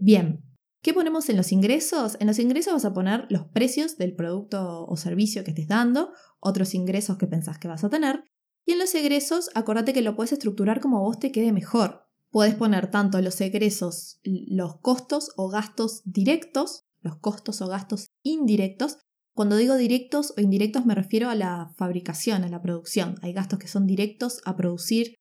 Bien, 0.00 0.47
¿qué 0.82 0.94
ponemos 0.94 1.28
en 1.28 1.36
los 1.36 1.52
ingresos? 1.52 2.16
En 2.20 2.26
los 2.26 2.38
ingresos 2.38 2.72
vas 2.72 2.84
a 2.84 2.92
poner 2.92 3.26
los 3.30 3.46
precios 3.46 3.96
del 3.96 4.14
producto 4.14 4.86
o 4.86 4.96
servicio 4.96 5.44
que 5.44 5.50
estés 5.50 5.68
dando, 5.68 6.12
otros 6.40 6.74
ingresos 6.74 7.18
que 7.18 7.26
pensás 7.26 7.58
que 7.58 7.68
vas 7.68 7.84
a 7.84 7.90
tener. 7.90 8.24
Y 8.64 8.72
en 8.72 8.78
los 8.78 8.94
egresos, 8.94 9.50
acordate 9.54 9.92
que 9.92 10.02
lo 10.02 10.14
puedes 10.14 10.32
estructurar 10.32 10.80
como 10.80 10.98
a 10.98 11.00
vos 11.00 11.18
te 11.18 11.32
quede 11.32 11.52
mejor. 11.52 12.08
Puedes 12.30 12.54
poner 12.54 12.90
tanto 12.90 13.20
los 13.22 13.40
egresos, 13.40 14.20
los 14.22 14.80
costos 14.80 15.30
o 15.36 15.48
gastos 15.48 16.02
directos, 16.04 16.84
los 17.00 17.16
costos 17.16 17.62
o 17.62 17.68
gastos 17.68 18.08
indirectos. 18.22 18.98
Cuando 19.32 19.56
digo 19.56 19.76
directos 19.76 20.34
o 20.36 20.40
indirectos 20.40 20.84
me 20.84 20.94
refiero 20.94 21.30
a 21.30 21.34
la 21.34 21.72
fabricación, 21.76 22.44
a 22.44 22.48
la 22.48 22.60
producción. 22.60 23.14
Hay 23.22 23.32
gastos 23.32 23.58
que 23.58 23.68
son 23.68 23.86
directos 23.86 24.42
a 24.44 24.56
producir 24.56 25.14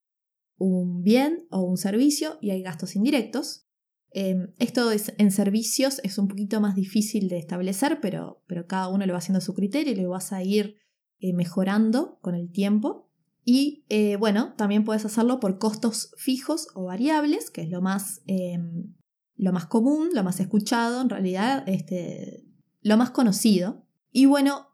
un 0.57 1.03
bien 1.03 1.47
o 1.49 1.61
un 1.61 1.77
servicio 1.77 2.37
y 2.41 2.49
hay 2.51 2.61
gastos 2.61 2.95
indirectos. 2.95 3.66
Em, 4.11 4.53
esto 4.57 4.91
es, 4.91 5.13
en 5.17 5.31
servicios 5.31 5.99
es 6.03 6.17
un 6.17 6.27
poquito 6.27 6.61
más 6.61 6.75
difícil 6.75 7.29
de 7.29 7.37
establecer, 7.37 7.99
pero, 8.01 8.41
pero 8.47 8.65
cada 8.65 8.87
uno 8.87 9.05
lo 9.05 9.13
va 9.13 9.19
haciendo 9.19 9.39
a 9.39 9.41
su 9.41 9.53
criterio 9.53 9.93
y 9.93 9.95
lo 9.97 10.09
vas 10.09 10.33
a 10.33 10.43
ir 10.43 10.77
eh, 11.19 11.33
mejorando 11.33 12.19
con 12.21 12.35
el 12.35 12.51
tiempo. 12.51 13.09
Y 13.43 13.85
eh, 13.89 14.17
bueno, 14.17 14.53
también 14.57 14.83
puedes 14.83 15.05
hacerlo 15.05 15.39
por 15.39 15.57
costos 15.57 16.11
fijos 16.17 16.67
o 16.73 16.85
variables, 16.85 17.49
que 17.49 17.61
es 17.61 17.69
lo 17.69 17.81
más, 17.81 18.21
em, 18.27 18.93
lo 19.35 19.53
más 19.53 19.67
común, 19.67 20.09
lo 20.13 20.23
más 20.23 20.39
escuchado, 20.39 21.01
en 21.01 21.09
realidad, 21.09 21.63
este, 21.67 22.45
lo 22.81 22.97
más 22.97 23.11
conocido. 23.11 23.85
Y 24.11 24.25
bueno, 24.25 24.67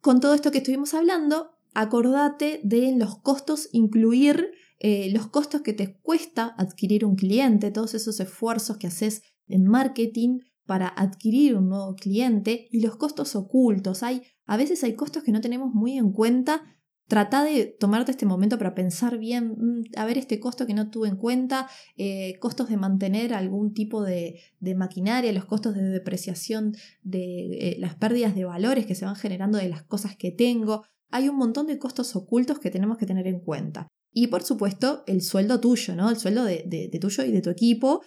con 0.00 0.20
todo 0.20 0.34
esto 0.34 0.50
que 0.50 0.58
estuvimos 0.58 0.94
hablando, 0.94 1.52
acordate 1.74 2.60
de 2.64 2.96
los 2.96 3.18
costos 3.18 3.68
incluir 3.72 4.52
eh, 4.78 5.10
los 5.12 5.28
costos 5.28 5.62
que 5.62 5.72
te 5.72 5.98
cuesta 6.00 6.54
adquirir 6.58 7.04
un 7.04 7.16
cliente, 7.16 7.70
todos 7.70 7.94
esos 7.94 8.20
esfuerzos 8.20 8.76
que 8.76 8.86
haces 8.86 9.22
en 9.48 9.64
marketing 9.64 10.40
para 10.66 10.88
adquirir 10.88 11.56
un 11.56 11.68
nuevo 11.68 11.94
cliente 11.94 12.66
y 12.70 12.80
los 12.80 12.96
costos 12.96 13.36
ocultos. 13.36 14.02
Hay 14.02 14.22
a 14.46 14.56
veces 14.56 14.82
hay 14.84 14.94
costos 14.94 15.22
que 15.22 15.32
no 15.32 15.40
tenemos 15.40 15.72
muy 15.72 15.96
en 15.98 16.12
cuenta 16.12 16.62
trata 17.08 17.44
de 17.44 17.66
tomarte 17.66 18.10
este 18.10 18.26
momento 18.26 18.58
para 18.58 18.74
pensar 18.74 19.18
bien, 19.18 19.56
mm, 19.58 19.82
a 19.96 20.04
ver 20.04 20.18
este 20.18 20.40
costo 20.40 20.66
que 20.66 20.74
no 20.74 20.90
tuve 20.90 21.08
en 21.08 21.16
cuenta, 21.16 21.68
eh, 21.96 22.38
costos 22.40 22.68
de 22.68 22.76
mantener 22.76 23.32
algún 23.32 23.74
tipo 23.74 24.02
de, 24.02 24.40
maquinaria, 24.76 25.32
los 25.32 25.44
costos 25.44 25.74
de 25.74 25.82
depreciación 25.82 26.74
de 27.02 27.58
eh, 27.60 27.76
las 27.78 27.94
pérdidas 27.94 28.34
de 28.34 28.44
valores 28.44 28.86
que 28.86 28.96
se 28.96 29.04
van 29.04 29.14
generando 29.14 29.58
de 29.58 29.68
las 29.68 29.84
cosas 29.84 30.16
que 30.16 30.32
tengo. 30.32 30.84
Hay 31.10 31.28
un 31.28 31.36
montón 31.36 31.68
de 31.68 31.78
costos 31.78 32.16
ocultos 32.16 32.58
que 32.58 32.70
tenemos 32.70 32.98
que 32.98 33.06
tener 33.06 33.28
en 33.28 33.40
cuenta. 33.40 33.86
Y 34.18 34.28
por 34.28 34.42
supuesto, 34.42 35.04
el 35.06 35.20
sueldo 35.20 35.60
tuyo, 35.60 35.94
¿no? 35.94 36.08
El 36.08 36.16
sueldo 36.16 36.42
de, 36.44 36.64
de 36.64 36.98
tuyo 36.98 37.22
y 37.22 37.32
de 37.32 37.42
tu 37.42 37.50
equipo. 37.50 38.00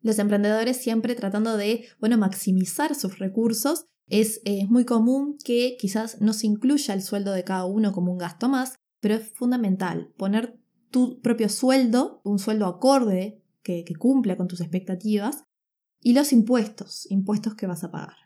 Los 0.00 0.18
emprendedores 0.18 0.78
siempre 0.78 1.14
tratando 1.14 1.58
de, 1.58 1.84
bueno, 1.98 2.16
maximizar 2.16 2.94
sus 2.94 3.18
recursos 3.18 3.84
es, 4.06 4.40
muy 4.70 4.86
común 4.86 5.36
que 5.44 5.76
quizás 5.78 6.18
no 6.22 6.32
se 6.32 6.46
incluya 6.46 6.94
el 6.94 7.02
sueldo 7.02 7.32
de 7.32 7.44
cada 7.44 7.66
uno 7.66 7.92
como 7.92 8.10
un 8.10 8.16
gasto 8.16 8.48
más, 8.48 8.76
pero 9.00 9.16
es 9.16 9.28
fundamental 9.34 10.14
poner 10.16 10.58
tu 10.90 11.20
propio 11.20 11.50
sueldo, 11.50 12.22
un 12.24 12.38
sueldo 12.38 12.64
acorde 12.64 13.44
que, 13.62 13.84
que 13.84 13.96
cumpla 13.96 14.38
con 14.38 14.48
tus 14.48 14.62
expectativas, 14.62 15.44
y 16.00 16.14
los 16.14 16.32
impuestos, 16.32 17.06
impuestos 17.10 17.54
que 17.54 17.66
vas 17.66 17.84
a 17.84 17.90
pagar. 17.90 18.16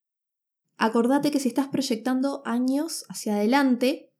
Acordate 0.77 1.33
que 1.33 1.40
si 1.40 1.49
estás 1.49 1.66
proyectando 1.66 2.42
años 2.44 3.05
hacia 3.09 3.35
adelante, 3.35 3.88
eh, 3.88 4.13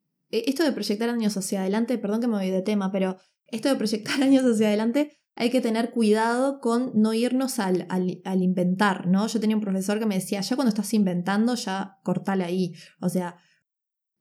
esto 0.47 0.65
de 0.65 0.73
proyectar 0.73 1.09
años 1.09 1.37
hacia 1.37 1.61
adelante, 1.61 1.99
perdón 1.99 2.21
que 2.21 2.29
me 2.29 2.37
voy 2.37 2.51
de 2.51 2.63
tema, 2.63 2.91
pero 2.91 3.17
esto 3.47 3.69
de 3.69 3.77
proyectar 3.77 4.23
años 4.23 4.45
hacia 4.45 4.69
adelante 4.69 5.19
hay 5.37 5.51
que 5.51 5.61
tener 5.61 5.91
cuidado 5.91 6.61
con 6.61 6.93
no 6.95 7.13
irnos 7.13 7.59
al, 7.59 7.87
al, 7.89 8.43
inventar, 8.43 9.09
¿no? 9.09 9.27
Yo 9.27 9.41
tenía 9.41 9.57
un 9.57 9.63
profesor 9.63 9.99
que 9.99 10.07
me 10.07 10.15
decía, 10.15 10.41
ya 10.41 10.55
cuando 10.55 10.69
estás 10.69 10.95
inventando, 10.95 11.57
ya 11.57 11.99
cortale 12.05 12.45
ahí. 12.45 12.73
O 13.01 13.09
sea, 13.09 13.37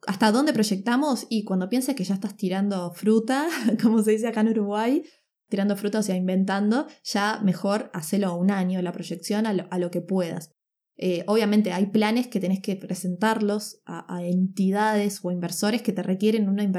¿hasta 0.08 0.32
dónde 0.32 0.54
proyectamos? 0.54 1.28
Y 1.30 1.44
cuando 1.44 1.70
pienses 1.70 1.96
que 1.96 2.04
ya 2.04 2.16
estás 2.16 2.36
tirando 2.36 2.92
fruta, 2.94 3.48
como 3.82 4.02
se 4.02 4.12
dice 4.12 4.28
acá 4.28 4.42
en 4.42 4.50
Uruguay, 4.50 5.04
tirando 5.50 5.78
fruta, 5.78 6.00
o 6.00 6.04
sea, 6.04 6.16
inventando, 6.16 6.88
ya 7.04 7.40
mejor 7.44 7.92
hacelo 7.94 8.36
un 8.36 8.50
año, 8.50 8.82
la 8.82 8.92
proyección 8.92 9.46
a 9.46 9.78
lo 9.78 9.92
que 9.92 10.02
puedas. 10.02 10.53
Eh, 10.96 11.24
obviamente 11.26 11.72
hay 11.72 11.88
planes 11.88 12.28
que 12.28 12.40
tenés 12.40 12.62
que 12.62 12.76
presentarlos 12.76 13.82
a, 13.86 14.24
entidades 14.24 15.22
o 15.24 15.32
inversores 15.32 15.82
que 15.82 15.92
te 15.92 16.04
requieren 16.04 16.48
una, 16.48 16.70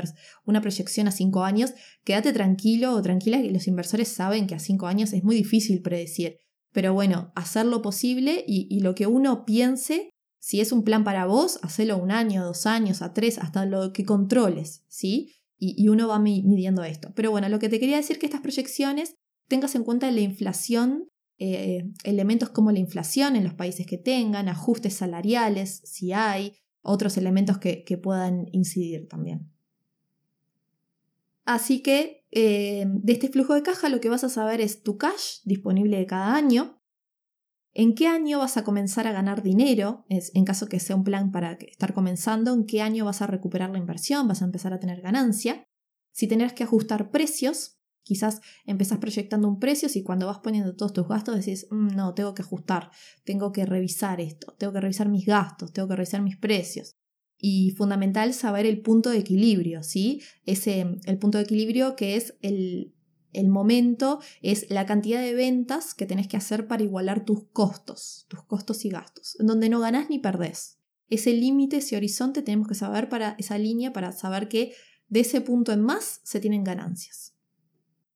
una, 0.44 0.60
proyección 0.60 1.08
a 1.08 1.12
cinco 1.12 1.42
años. 1.42 1.74
Quédate 2.04 2.32
tranquilo 2.32 2.94
o 2.94 3.02
tranquila 3.02 3.42
que 3.42 3.50
los 3.50 3.66
inversores 3.66 4.08
saben 4.08 4.46
que 4.46 4.54
a 4.54 4.60
cinco 4.60 4.86
años 4.86 5.12
es 5.12 5.24
muy 5.24 5.34
difícil 5.34 5.82
predecir. 5.82 6.38
Pero 6.72 6.92
bueno, 6.92 7.32
hacer 7.34 7.66
lo 7.66 7.82
posible 7.82 8.44
y, 8.46 8.80
lo 8.80 8.94
que 8.94 9.06
uno 9.06 9.44
piense, 9.44 10.10
si 10.38 10.60
es 10.60 10.72
un 10.72 10.84
plan 10.84 11.04
para 11.04 11.26
vos, 11.26 11.58
hacelo 11.62 11.96
un 11.98 12.10
año, 12.10 12.44
dos 12.44 12.66
años, 12.66 13.02
a 13.02 13.12
tres, 13.12 13.38
hasta 13.38 13.64
lo 13.64 13.92
que 13.92 14.04
controles, 14.04 14.84
¿sí? 14.88 15.32
Y, 15.56 15.74
y 15.80 15.88
uno 15.88 16.08
va 16.08 16.18
midiendo 16.18 16.82
esto. 16.82 17.12
Pero 17.14 17.30
bueno, 17.30 17.48
lo 17.48 17.60
que 17.60 17.68
te 17.68 17.78
quería 17.78 17.96
decir 17.96 18.18
que 18.18 18.26
estas 18.26 18.40
proyecciones 18.40 19.14
tengas 19.48 19.74
en 19.76 19.84
cuenta 19.84 20.10
la 20.10 20.20
inflación 20.20 21.08
eh, 21.38 21.90
elementos 22.04 22.50
como 22.50 22.70
la 22.70 22.78
inflación 22.78 23.36
en 23.36 23.44
los 23.44 23.54
países 23.54 23.86
que 23.86 23.98
tengan, 23.98 24.48
ajustes 24.48 24.94
salariales, 24.94 25.82
si 25.84 26.12
hay, 26.12 26.54
otros 26.82 27.16
elementos 27.16 27.58
que, 27.58 27.98
puedan 28.02 28.46
incidir 28.52 29.08
también. 29.08 29.50
Así 31.44 31.82
que 31.82 32.24
eh, 32.30 32.84
de 32.86 33.12
este 33.12 33.28
flujo 33.28 33.54
de 33.54 33.62
caja 33.62 33.88
lo 33.88 34.00
que 34.00 34.08
vas 34.08 34.24
a 34.24 34.28
saber 34.28 34.60
es 34.60 34.82
tu 34.82 34.96
cash 34.96 35.40
disponible 35.44 35.98
de 35.98 36.06
cada 36.06 36.34
año, 36.34 36.80
en 37.72 37.94
qué 37.94 38.06
año 38.06 38.38
vas 38.38 38.56
a 38.56 38.62
comenzar 38.62 39.06
a 39.08 39.12
ganar 39.12 39.42
dinero, 39.42 40.04
es, 40.08 40.30
en 40.34 40.44
caso 40.44 40.68
que 40.68 40.78
sea 40.78 40.94
un 40.94 41.02
plan 41.02 41.32
para 41.32 41.52
estar 41.54 41.92
comenzando, 41.92 42.54
en 42.54 42.66
qué 42.66 42.80
año 42.80 43.04
vas 43.04 43.20
a 43.20 43.26
recuperar 43.26 43.70
la 43.70 43.78
inversión, 43.78 44.28
vas 44.28 44.42
a 44.42 44.44
empezar 44.44 44.72
a 44.72 44.78
tener 44.78 45.00
ganancia, 45.00 45.66
si 46.12 46.28
tenés 46.28 46.52
que 46.52 46.62
ajustar 46.62 47.10
precios, 47.10 47.80
Quizás 48.04 48.40
empezás 48.66 48.98
proyectando 48.98 49.48
un 49.48 49.58
precio 49.58 49.88
y 49.92 50.02
cuando 50.02 50.26
vas 50.26 50.38
poniendo 50.38 50.76
todos 50.76 50.92
tus 50.92 51.08
gastos 51.08 51.36
decís, 51.36 51.66
mm, 51.70 51.96
no, 51.96 52.14
tengo 52.14 52.34
que 52.34 52.42
ajustar, 52.42 52.90
tengo 53.24 53.50
que 53.50 53.66
revisar 53.66 54.20
esto, 54.20 54.54
tengo 54.58 54.72
que 54.72 54.80
revisar 54.80 55.08
mis 55.08 55.26
gastos, 55.26 55.72
tengo 55.72 55.88
que 55.88 55.96
revisar 55.96 56.22
mis 56.22 56.36
precios. 56.36 56.96
Y 57.38 57.72
fundamental 57.72 58.32
saber 58.32 58.64
el 58.66 58.80
punto 58.80 59.10
de 59.10 59.18
equilibrio, 59.18 59.82
¿sí? 59.82 60.22
Ese, 60.46 60.86
el 61.04 61.18
punto 61.18 61.38
de 61.38 61.44
equilibrio 61.44 61.96
que 61.96 62.16
es 62.16 62.36
el, 62.42 62.94
el 63.34 63.48
momento, 63.48 64.20
es 64.40 64.70
la 64.70 64.86
cantidad 64.86 65.20
de 65.20 65.34
ventas 65.34 65.94
que 65.94 66.06
tenés 66.06 66.28
que 66.28 66.36
hacer 66.36 66.66
para 66.66 66.82
igualar 66.82 67.24
tus 67.24 67.48
costos, 67.52 68.26
tus 68.28 68.42
costos 68.44 68.84
y 68.84 68.88
gastos, 68.88 69.36
donde 69.40 69.68
no 69.68 69.80
ganás 69.80 70.08
ni 70.08 70.18
perdés. 70.18 70.78
Ese 71.10 71.32
límite, 71.32 71.78
ese 71.78 71.96
horizonte 71.96 72.42
tenemos 72.42 72.68
que 72.68 72.74
saber 72.74 73.08
para 73.08 73.36
esa 73.38 73.58
línea, 73.58 73.92
para 73.92 74.12
saber 74.12 74.48
que 74.48 74.72
de 75.08 75.20
ese 75.20 75.40
punto 75.40 75.72
en 75.72 75.82
más 75.82 76.20
se 76.24 76.40
tienen 76.40 76.64
ganancias. 76.64 77.33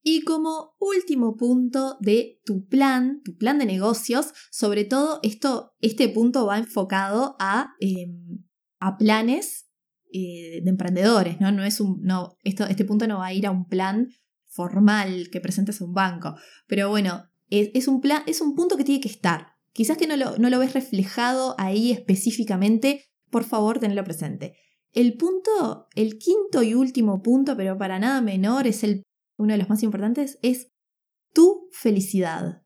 Y 0.02 0.22
como 0.22 0.76
último 0.78 1.36
punto 1.36 1.96
de 2.00 2.40
tu 2.44 2.66
plan, 2.66 3.20
tu 3.24 3.36
plan 3.36 3.58
de 3.58 3.66
negocios, 3.66 4.32
sobre 4.50 4.84
todo 4.84 5.20
esto, 5.22 5.72
este 5.80 6.08
punto 6.08 6.46
va 6.46 6.58
enfocado 6.58 7.36
a, 7.40 7.74
em, 7.80 8.44
a 8.78 8.96
planes 8.96 9.68
eh, 10.12 10.60
de 10.62 10.70
emprendedores, 10.70 11.40
¿no? 11.40 11.52
No 11.52 11.64
es 11.64 11.80
un, 11.80 12.00
no, 12.02 12.36
esto, 12.42 12.64
este 12.66 12.84
punto 12.84 13.06
no 13.06 13.18
va 13.18 13.26
a 13.26 13.34
ir 13.34 13.46
a 13.46 13.50
un 13.50 13.66
plan 13.66 14.08
formal 14.46 15.28
que 15.30 15.40
presentes 15.40 15.80
a 15.80 15.84
un 15.84 15.92
banco, 15.92 16.34
pero 16.66 16.88
bueno, 16.88 17.24
es, 17.50 17.88
un, 17.88 18.00
plan, 18.00 18.22
es 18.26 18.40
un 18.40 18.54
punto 18.54 18.76
que 18.76 18.84
tiene 18.84 19.00
que 19.00 19.08
estar. 19.08 19.48
Quizás 19.72 19.96
que 19.96 20.06
no 20.06 20.16
lo, 20.16 20.38
no 20.38 20.50
lo 20.50 20.58
ves 20.58 20.74
reflejado 20.74 21.54
ahí 21.58 21.92
específicamente, 21.92 23.04
por 23.30 23.44
favor, 23.44 23.78
tenlo 23.78 24.02
presente. 24.04 24.54
El 24.92 25.16
punto, 25.16 25.86
el 25.94 26.18
quinto 26.18 26.62
y 26.62 26.74
último 26.74 27.22
punto, 27.22 27.56
pero 27.56 27.76
para 27.76 27.98
nada 27.98 28.20
menor, 28.20 28.66
es 28.66 28.82
el 28.84 29.02
uno 29.38 29.52
de 29.52 29.58
los 29.58 29.68
más 29.68 29.82
importantes, 29.82 30.38
es 30.42 30.70
tu 31.32 31.68
felicidad, 31.72 32.62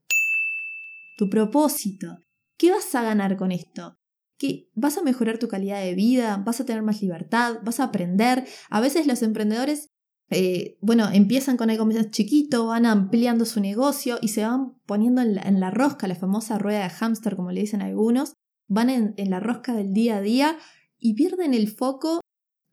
tu 1.16 1.28
propósito. 1.28 2.18
¿Qué 2.58 2.70
vas 2.70 2.94
a 2.94 3.02
ganar 3.02 3.36
con 3.36 3.52
esto? 3.52 3.98
¿Qué, 4.38 4.70
¿Vas 4.74 4.98
a 4.98 5.02
mejorar 5.02 5.38
tu 5.38 5.48
calidad 5.48 5.80
de 5.80 5.94
vida? 5.94 6.42
¿Vas 6.44 6.60
a 6.60 6.64
tener 6.64 6.82
más 6.82 7.02
libertad? 7.02 7.58
¿Vas 7.62 7.80
a 7.80 7.84
aprender? 7.84 8.46
A 8.70 8.80
veces 8.80 9.06
los 9.06 9.22
emprendedores, 9.22 9.88
eh, 10.30 10.78
bueno, 10.80 11.10
empiezan 11.12 11.56
con 11.56 11.70
algo 11.70 11.84
más 11.84 12.10
chiquito, 12.10 12.66
van 12.66 12.86
ampliando 12.86 13.44
su 13.44 13.60
negocio 13.60 14.18
y 14.22 14.28
se 14.28 14.44
van 14.44 14.74
poniendo 14.86 15.20
en 15.20 15.60
la, 15.60 15.70
rosca, 15.70 16.08
la 16.08 16.16
famosa 16.16 16.58
rueda 16.58 16.84
de 16.84 16.90
hámster, 16.90 17.36
como 17.36 17.52
le 17.52 17.60
dicen 17.60 17.82
algunos, 17.82 18.32
van 18.68 18.88
en, 18.90 19.14
en 19.18 19.30
la 19.30 19.40
rosca 19.40 19.74
del 19.74 19.92
día 19.92 20.16
a 20.16 20.22
día 20.22 20.56
y 20.98 21.14
pierden 21.14 21.52
el 21.52 21.68
foco 21.68 22.20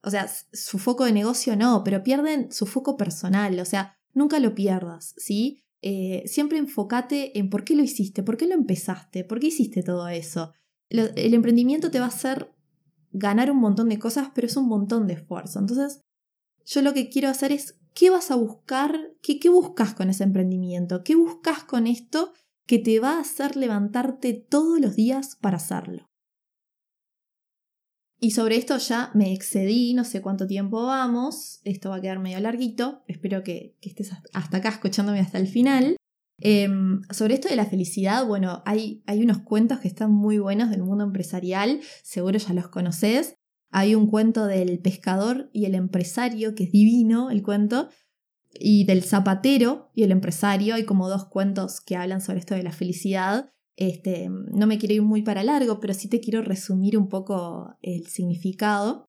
o 0.03 0.09
sea, 0.09 0.29
su 0.53 0.79
foco 0.79 1.05
de 1.05 1.12
negocio 1.12 1.55
no, 1.55 1.83
pero 1.83 2.03
pierden 2.03 2.51
su 2.51 2.65
foco 2.65 2.97
personal, 2.97 3.59
o 3.59 3.65
sea, 3.65 3.97
nunca 4.13 4.39
lo 4.39 4.55
pierdas, 4.55 5.13
¿sí? 5.17 5.63
Eh, 5.81 6.23
siempre 6.25 6.57
enfócate 6.57 7.38
en 7.39 7.49
por 7.49 7.63
qué 7.63 7.75
lo 7.75 7.83
hiciste, 7.83 8.23
por 8.23 8.38
qué 8.38 8.47
lo 8.47 8.53
empezaste, 8.53 9.23
por 9.23 9.39
qué 9.39 9.47
hiciste 9.47 9.83
todo 9.83 10.07
eso. 10.07 10.53
el 10.89 11.33
emprendimiento 11.33 11.91
te 11.91 11.99
va 11.99 12.05
a 12.05 12.09
hacer 12.09 12.51
ganar 13.12 13.51
un 13.51 13.57
montón 13.57 13.89
de 13.89 13.99
cosas, 13.99 14.29
pero 14.33 14.47
es 14.47 14.57
un 14.57 14.67
montón 14.67 15.07
de 15.07 15.13
esfuerzo. 15.13 15.59
Entonces, 15.59 16.01
yo 16.65 16.81
lo 16.81 16.93
que 16.93 17.09
quiero 17.09 17.29
hacer 17.29 17.51
es, 17.51 17.79
¿qué 17.93 18.09
vas 18.09 18.31
a 18.31 18.35
buscar? 18.35 19.13
¿Qué, 19.21 19.39
qué 19.39 19.49
buscas 19.49 19.93
con 19.93 20.09
ese 20.09 20.23
emprendimiento? 20.23 21.03
¿Qué 21.03 21.15
buscas 21.15 21.63
con 21.63 21.88
esto 21.88 22.33
que 22.65 22.79
te 22.79 22.99
va 22.99 23.17
a 23.17 23.21
hacer 23.21 23.55
levantarte 23.55 24.33
todos 24.33 24.79
los 24.79 24.95
días 24.95 25.35
para 25.35 25.57
hacerlo? 25.57 26.09
Y 28.19 28.32
sobre 28.32 28.58
esto 28.58 28.77
ya 28.77 29.12
me 29.13 29.34
excedí, 29.34 29.93
no 29.93 30.03
sé 30.03 30.21
cuánto 30.21 30.45
tiempo 30.45 30.86
vamos, 30.86 31.62
esto 31.63 31.89
va 31.89 31.97
a 31.97 32.01
quedar 32.01 32.19
medio 32.19 32.39
larguito, 32.41 33.03
espero 33.08 33.43
que, 33.43 33.77
estés 33.82 34.12
hasta 34.34 34.58
acá 34.58 34.69
escuchándome 34.69 35.21
hasta 35.21 35.38
el 35.38 35.47
final. 35.47 35.95
Em, 36.41 37.01
sobre 37.12 37.36
esto 37.36 37.47
de 37.47 37.55
la 37.55 37.65
felicidad, 37.65 38.25
bueno, 38.25 38.62
hay, 38.65 39.03
hay 39.05 39.21
unos 39.21 39.39
cuentos 39.39 39.79
que 39.79 39.88
están 39.88 40.12
muy 40.12 40.38
buenos 40.38 40.69
del 40.69 40.84
mundo 40.84 41.05
empresarial, 41.05 41.79
seguro 42.03 42.38
ya 42.38 42.53
los 42.53 42.67
conoces. 42.67 43.36
Hay 43.71 43.95
un 43.95 44.08
cuento 44.08 44.47
del 44.47 44.79
pescador 44.79 45.49
y 45.53 45.65
el 45.65 45.75
empresario, 45.75 46.55
que 46.55 46.63
es 46.65 46.71
divino 46.71 47.29
el 47.29 47.41
cuento, 47.41 47.89
y 48.51 48.86
del 48.86 49.03
zapatero 49.03 49.91
y 49.93 50.03
el 50.03 50.12
empresario. 50.12 50.75
Hay 50.75 50.86
como 50.86 51.08
dos 51.08 51.25
cuentos 51.25 51.82
que 51.82 51.95
hablan 51.95 52.21
sobre 52.21 52.39
esto 52.39 52.55
de 52.55 52.63
la 52.63 52.71
felicidad. 52.71 53.51
Este, 53.80 54.28
no 54.30 54.68
me 54.68 54.78
quiero 54.78 54.96
ir 54.96 55.02
muy 55.04 55.22
para 55.22 55.42
largo, 55.42 55.80
pero 55.80 55.94
sí 55.94 56.10
te 56.10 56.20
quiero 56.20 56.42
resumir 56.42 56.98
un 56.98 57.08
poco 57.08 57.78
el 57.82 58.08
significado. 58.08 59.06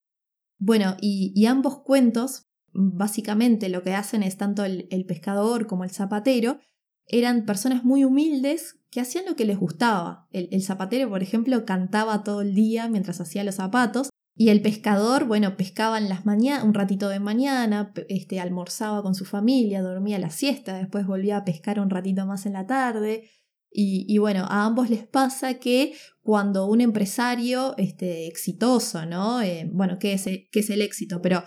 Bueno, 0.59 0.95
y, 1.01 1.45
ambos 1.45 1.81
cuentos, 1.81 2.43
básicamente 2.71 3.67
lo 3.67 3.83
que 3.83 3.93
hacen 3.93 4.23
es 4.23 4.37
tanto 4.37 4.63
el, 4.63 5.05
pescador 5.05 5.67
como 5.67 5.83
el 5.83 5.89
zapatero, 5.89 6.59
eran 7.05 7.45
personas 7.45 7.83
muy 7.83 8.05
humildes 8.05 8.79
que 8.89 9.01
hacían 9.01 9.25
lo 9.25 9.35
que 9.35 9.43
les 9.43 9.59
gustaba. 9.59 10.29
El, 10.31 10.63
zapatero, 10.63 11.09
por 11.09 11.21
ejemplo, 11.21 11.65
cantaba 11.65 12.23
todo 12.23 12.39
el 12.39 12.55
día 12.55 12.87
mientras 12.87 13.19
hacía 13.19 13.43
los 13.43 13.55
zapatos. 13.55 14.09
Y 14.37 14.51
el 14.51 14.61
pescador, 14.61 15.25
bueno, 15.25 15.57
pescaba 15.57 15.97
en 15.97 16.07
las 16.07 16.23
un 16.63 16.73
ratito 16.73 17.09
de 17.09 17.19
mañana, 17.19 17.91
este, 18.07 18.39
almorzaba 18.39 19.03
con 19.03 19.15
su 19.15 19.25
familia, 19.25 19.81
dormía 19.81 20.17
la 20.17 20.29
siesta, 20.29 20.77
después 20.77 21.05
volvía 21.05 21.35
a 21.35 21.43
pescar 21.43 21.81
un 21.81 21.89
ratito 21.89 22.25
más 22.25 22.45
en 22.45 22.53
la 22.53 22.65
tarde. 22.65 23.29
Y, 23.73 24.17
bueno, 24.17 24.45
a 24.49 24.65
ambos 24.65 24.89
les 24.89 25.07
pasa 25.07 25.53
que 25.53 25.93
cuando 26.21 26.65
un 26.65 26.81
empresario 26.81 27.73
este, 27.77 28.27
exitoso, 28.27 29.05
¿no? 29.05 29.41
Eh, 29.41 29.69
bueno, 29.71 29.97
¿qué 29.97 30.13
es, 30.13 30.25
¿qué 30.25 30.59
es 30.59 30.69
el 30.69 30.81
éxito? 30.81 31.21
Pero 31.21 31.41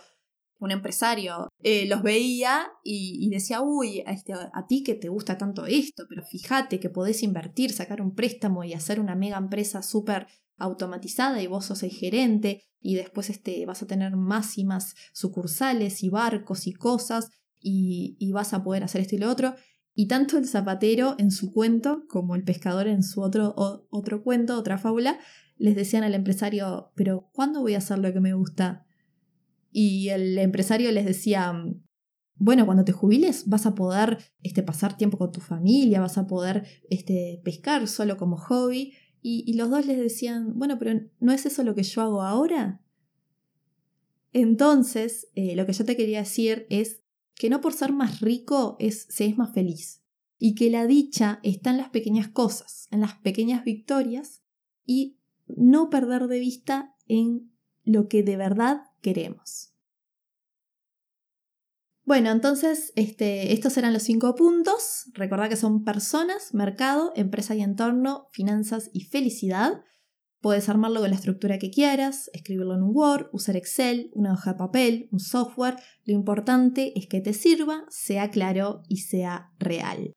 un 0.59 0.71
empresario 0.71 1.49
eh, 1.63 1.87
los 1.87 2.03
veía 2.03 2.69
y, 2.83 3.29
decía, 3.29 3.61
uy, 3.61 4.03
a, 4.07 4.13
este, 4.13 4.33
a 4.33 4.67
ti 4.67 4.83
que 4.83 4.95
te 4.95 5.11
gusta 5.11 5.37
tanto 5.37 5.67
esto, 5.67 6.05
pero 6.09 6.25
fíjate 6.25 6.81
que 6.81 6.89
podés 6.89 7.23
invertir, 7.23 7.73
sacar 7.73 8.01
un 8.01 8.15
préstamo 8.15 8.65
y 8.65 8.73
hacer 8.73 9.01
una 9.01 9.15
mega 9.15 9.37
empresa 9.37 9.83
súper 9.83 10.27
automatizada 10.57 11.43
y 11.43 11.47
vos 11.47 11.67
sos 11.67 11.83
el 11.83 11.91
gerente 11.91 12.63
y 12.81 12.95
después 12.95 13.29
este, 13.29 13.67
vas 13.67 13.83
a 13.83 13.87
tener 13.87 14.17
más 14.17 14.57
y 14.57 14.65
más 14.65 14.95
sucursales 15.13 16.03
y 16.03 16.09
barcos 16.09 16.67
y 16.67 16.73
cosas 16.73 17.29
y, 17.61 18.17
y 18.19 18.33
vas 18.33 18.55
a 18.55 18.63
poder 18.63 18.85
hacer 18.85 19.03
esto 19.03 19.17
y 19.17 19.19
lo 19.19 19.31
otro. 19.31 19.55
Y 19.95 20.09
tanto 20.09 20.39
el 20.39 20.47
zapatero 20.47 21.15
en 21.19 21.31
su 21.31 21.53
cuento 21.53 22.05
como 22.09 22.35
el 22.35 22.43
pescador 22.43 22.89
en 22.89 23.03
su 23.03 23.21
otro, 23.21 23.55
otro 23.91 24.23
cuento, 24.23 24.59
otra 24.59 24.77
fábula, 24.77 25.19
les 25.57 25.77
decían 25.77 26.03
al 26.03 26.15
empresario, 26.15 26.91
pero 26.97 27.31
¿cuándo 27.33 27.61
voy 27.61 27.75
a 27.75 27.79
hacer 27.79 27.99
lo 27.99 28.13
que 28.13 28.21
me 28.21 28.35
gusta? 28.35 28.87
Y 29.71 30.09
el 30.09 30.37
empresario 30.39 30.91
les 30.91 31.05
decía, 31.05 31.53
bueno, 32.37 32.67
cuando 32.67 32.85
te 32.85 32.93
jubiles 32.93 33.49
vas 33.49 33.67
a 33.67 33.75
poder 33.75 34.19
este, 34.43 34.63
pasar 34.63 34.97
tiempo 34.97 35.19
con 35.19 35.33
tu 35.33 35.41
familia, 35.41 36.01
vas 36.01 36.19
a 36.19 36.27
poder 36.27 36.67
este, 36.91 37.41
pescar 37.45 37.87
solo 37.87 38.17
como 38.17 38.37
hobby. 38.37 38.95
Y, 39.27 39.55
los 39.55 39.71
dos 39.71 39.87
les 39.87 39.99
decían, 39.99 40.59
bueno, 40.59 40.79
pero 40.79 41.01
¿no 41.19 41.33
es 41.33 41.47
eso 41.47 41.63
lo 41.63 41.75
que 41.75 41.83
yo 41.83 42.03
hago 42.03 42.23
ahora? 42.23 42.83
Entonces, 44.35 45.29
eh, 45.35 45.57
lo 45.57 45.65
que 45.65 45.73
yo 45.73 45.87
te 45.87 45.97
quería 45.97 46.19
decir 46.19 46.67
es 46.69 47.04
que 47.35 47.51
no 47.51 47.61
por 47.61 47.73
ser 47.73 47.93
más 47.93 48.21
rico 48.21 48.77
es, 48.79 49.07
se 49.11 49.27
es 49.27 49.37
más 49.37 49.53
feliz 49.53 50.03
y 50.39 50.55
que 50.55 50.71
la 50.71 50.87
dicha 50.87 51.41
está 51.43 51.71
en 51.71 51.79
las 51.79 51.91
pequeñas 51.91 52.29
cosas, 52.29 52.89
en 52.91 53.01
las 53.01 53.15
pequeñas 53.15 53.65
victorias 53.65 54.43
y 54.85 55.19
no 55.47 55.91
perder 55.91 56.29
de 56.29 56.39
vista 56.39 56.95
en 57.07 57.53
lo 57.85 58.09
que 58.09 58.23
de 58.23 58.37
verdad 58.37 58.83
queremos. 59.01 59.75
Bueno, 62.05 62.31
entonces 62.31 62.93
este, 62.97 63.55
estos 63.55 63.77
eran 63.79 63.95
los 63.95 64.03
cinco 64.03 64.35
puntos. 64.35 65.07
Recordad 65.15 65.49
que 65.49 65.57
son 65.57 65.85
personas, 65.85 66.53
mercado, 66.53 67.13
empresa 67.17 67.55
y 67.55 67.63
entorno, 67.63 68.29
finanzas 68.31 68.91
y 68.93 69.05
felicidad. 69.05 69.83
Puedes 70.45 70.69
armarlo 70.69 71.01
con 71.01 71.09
la 71.09 71.17
estructura 71.17 71.59
que 71.59 71.71
quieras, 71.71 72.31
escribirlo 72.35 72.75
en 72.75 72.83
un 72.83 72.95
Word, 72.95 73.31
usar 73.33 73.57
Excel, 73.57 74.11
una 74.13 74.35
hoja 74.35 74.53
de 74.53 74.59
papel, 74.59 75.09
un 75.11 75.19
software. 75.19 75.77
Lo 76.05 76.13
importante 76.13 76.93
es 76.99 77.07
que 77.07 77.23
te 77.23 77.33
sirva, 77.33 77.87
sea 77.89 78.31
claro 78.31 78.83
y 78.87 78.99
sea 78.99 79.55
real. 79.59 80.13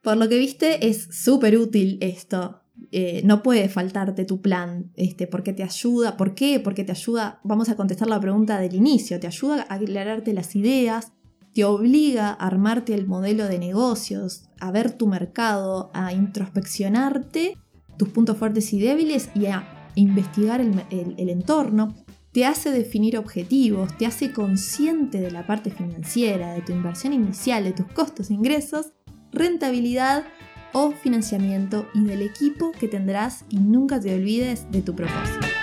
Por 0.00 0.16
lo 0.16 0.30
que 0.30 0.38
viste, 0.38 0.88
es 0.88 1.08
súper 1.10 1.58
útil 1.58 1.98
esto. 2.00 2.62
Eh, 2.90 3.20
no 3.22 3.42
puede 3.42 3.68
faltarte 3.68 4.24
tu 4.24 4.40
plan, 4.40 4.92
este, 4.96 5.26
porque 5.26 5.52
te 5.52 5.62
ayuda. 5.62 6.16
¿Por 6.16 6.34
qué? 6.34 6.58
Porque 6.58 6.84
te 6.84 6.92
ayuda, 6.92 7.42
vamos 7.44 7.68
a 7.68 7.76
contestar 7.76 8.08
la 8.08 8.20
pregunta 8.20 8.58
del 8.58 8.74
inicio, 8.74 9.20
te 9.20 9.26
ayuda 9.26 9.66
a 9.68 9.74
aclararte 9.74 10.32
las 10.32 10.56
ideas, 10.56 11.12
te 11.52 11.64
obliga 11.64 12.30
a 12.30 12.46
armarte 12.46 12.94
el 12.94 13.06
modelo 13.06 13.46
de 13.46 13.58
negocios, 13.58 14.48
a 14.58 14.70
ver 14.70 14.92
tu 14.92 15.06
mercado, 15.06 15.90
a 15.92 16.14
introspeccionarte 16.14 17.58
tus 17.98 18.08
puntos 18.08 18.38
fuertes 18.38 18.72
y 18.72 18.80
débiles 18.80 19.28
y 19.34 19.46
a 19.46 19.90
investigar 19.94 20.60
el, 20.60 21.28
entorno, 21.28 21.94
te 22.32 22.46
hace 22.46 22.70
definir 22.70 23.18
objetivos, 23.18 23.96
te 23.98 24.06
hace 24.06 24.32
consciente 24.32 25.20
de 25.20 25.30
la 25.30 25.46
parte 25.46 25.70
financiera, 25.70 26.54
de 26.54 26.62
tu 26.62 26.72
inversión 26.72 27.12
inicial, 27.12 27.64
de 27.64 27.72
tus 27.72 27.86
costos 27.86 28.30
e 28.30 28.34
ingresos, 28.34 28.92
rentabilidad 29.32 30.24
o 30.72 30.92
financiamiento 30.92 31.86
y 31.94 32.04
del 32.04 32.22
equipo 32.22 32.72
que 32.72 32.88
tendrás 32.88 33.44
y 33.48 33.58
nunca 33.58 33.98
te 33.98 34.14
olvides 34.14 34.70
de 34.70 34.82
tu 34.82 34.94
propósito. 34.94 35.57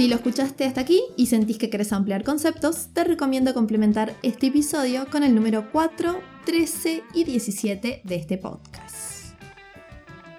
Si 0.00 0.08
lo 0.08 0.16
escuchaste 0.16 0.64
hasta 0.64 0.80
aquí 0.80 1.02
y 1.18 1.26
sentís 1.26 1.58
que 1.58 1.68
querés 1.68 1.92
ampliar 1.92 2.24
conceptos, 2.24 2.88
te 2.94 3.04
recomiendo 3.04 3.52
complementar 3.52 4.16
este 4.22 4.46
episodio 4.46 5.04
con 5.10 5.24
el 5.24 5.34
número 5.34 5.70
4, 5.72 6.18
13 6.46 7.02
y 7.12 7.24
17 7.24 8.00
de 8.02 8.14
este 8.14 8.38
podcast. 8.38 9.34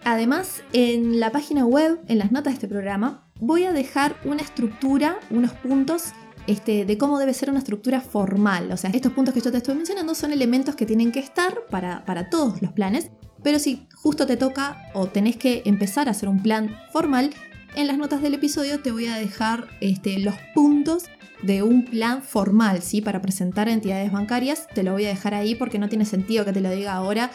Además, 0.04 0.64
en 0.74 1.20
la 1.20 1.32
página 1.32 1.64
web, 1.68 2.00
en 2.08 2.18
las 2.18 2.32
notas 2.32 2.54
de 2.54 2.56
este 2.56 2.68
programa, 2.68 3.28
voy 3.40 3.66
a 3.66 3.72
dejar 3.72 4.20
una 4.26 4.42
estructura, 4.42 5.20
unos 5.30 5.52
puntos 5.52 6.06
este, 6.48 6.84
de 6.84 6.98
cómo 6.98 7.20
debe 7.20 7.36
ser 7.36 7.52
una 7.52 7.60
estructura 7.60 8.02
formal. 8.02 8.72
O 8.72 8.78
sea, 8.78 8.90
estos 8.90 9.14
puntos 9.14 9.32
que 9.32 9.42
yo 9.42 9.52
te 9.52 9.58
estoy 9.58 9.76
mencionando 9.76 10.16
son 10.16 10.34
elementos 10.34 10.74
que 10.74 10.88
tienen 10.88 11.12
que 11.12 11.20
estar 11.20 11.68
para, 11.70 12.04
para 12.06 12.32
todos 12.32 12.64
los 12.64 12.72
planes, 12.72 13.12
pero 13.44 13.60
si 13.60 13.88
justo 13.94 14.26
te 14.26 14.38
toca 14.38 14.90
o 14.96 15.06
tenés 15.06 15.38
que 15.38 15.62
empezar 15.66 16.08
a 16.08 16.12
hacer 16.12 16.30
un 16.30 16.42
plan 16.42 16.76
formal, 16.92 17.30
en 17.76 17.88
las 17.88 17.98
notas 17.98 18.22
del 18.22 18.34
episodio 18.34 18.80
te 18.82 18.92
voy 18.92 19.08
a 19.08 19.16
dejar 19.16 19.68
este, 19.80 20.20
los 20.20 20.36
puntos 20.54 21.06
de 21.42 21.64
un 21.64 21.86
plan 21.86 22.22
formal, 22.22 22.82
¿sí? 22.82 23.02
Para 23.02 23.22
presentar 23.22 23.68
a 23.68 23.74
entidades 23.74 24.12
bancarias. 24.12 24.68
Te 24.74 24.84
lo 24.84 24.94
voy 24.94 25.06
a 25.06 25.10
dejar 25.10 25.34
ahí 25.34 25.56
porque 25.56 25.80
no 25.80 25.90
tiene 25.90 26.06
sentido 26.06 26.46
que 26.46 26.54
te 26.54 26.62
lo 26.62 26.70
diga 26.70 26.94
ahora. 26.94 27.32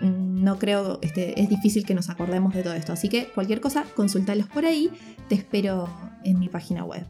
Mm, 0.00 0.44
no 0.44 0.58
creo, 0.58 0.98
este, 1.02 1.40
es 1.40 1.48
difícil 1.48 1.84
que 1.86 1.94
nos 1.94 2.10
acordemos 2.10 2.54
de 2.54 2.62
todo 2.62 2.74
esto. 2.74 2.92
Así 2.92 3.08
que 3.08 3.28
cualquier 3.28 3.60
cosa, 3.60 3.84
consultalos 3.94 4.48
por 4.48 4.64
ahí. 4.66 4.90
Te 5.28 5.34
espero 5.34 5.88
en 6.24 6.38
mi 6.38 6.48
página 6.48 6.84
web. 6.84 7.06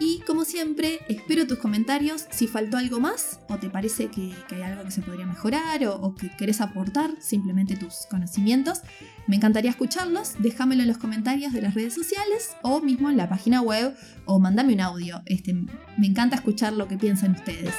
Y 0.00 0.20
como 0.20 0.44
siempre, 0.44 1.00
espero 1.08 1.46
tus 1.46 1.58
comentarios 1.58 2.26
si 2.30 2.46
faltó 2.46 2.76
algo 2.76 3.00
más 3.00 3.40
o 3.48 3.56
te 3.58 3.68
parece 3.68 4.08
que, 4.08 4.32
hay 4.50 4.62
algo 4.62 4.84
que 4.84 4.92
se 4.92 5.02
podría 5.02 5.26
mejorar 5.26 5.84
o, 5.86 6.14
que 6.14 6.30
querés 6.36 6.60
aportar 6.60 7.10
simplemente 7.20 7.76
tus 7.76 8.06
conocimientos. 8.08 8.82
Me 9.26 9.36
encantaría 9.36 9.70
escucharlos, 9.70 10.34
déjamelo 10.38 10.82
en 10.82 10.88
los 10.88 10.98
comentarios 10.98 11.52
de 11.52 11.62
las 11.62 11.74
redes 11.74 11.94
sociales 11.94 12.56
o 12.62 12.80
mismo 12.80 13.10
en 13.10 13.16
la 13.16 13.28
página 13.28 13.60
web 13.60 13.96
o 14.24 14.38
mandame 14.38 14.74
un 14.74 14.80
audio. 14.80 15.22
Este, 15.26 15.52
me 15.52 16.06
encanta 16.06 16.36
escuchar 16.36 16.74
lo 16.74 16.86
que 16.86 16.96
piensan 16.96 17.32
ustedes. 17.32 17.74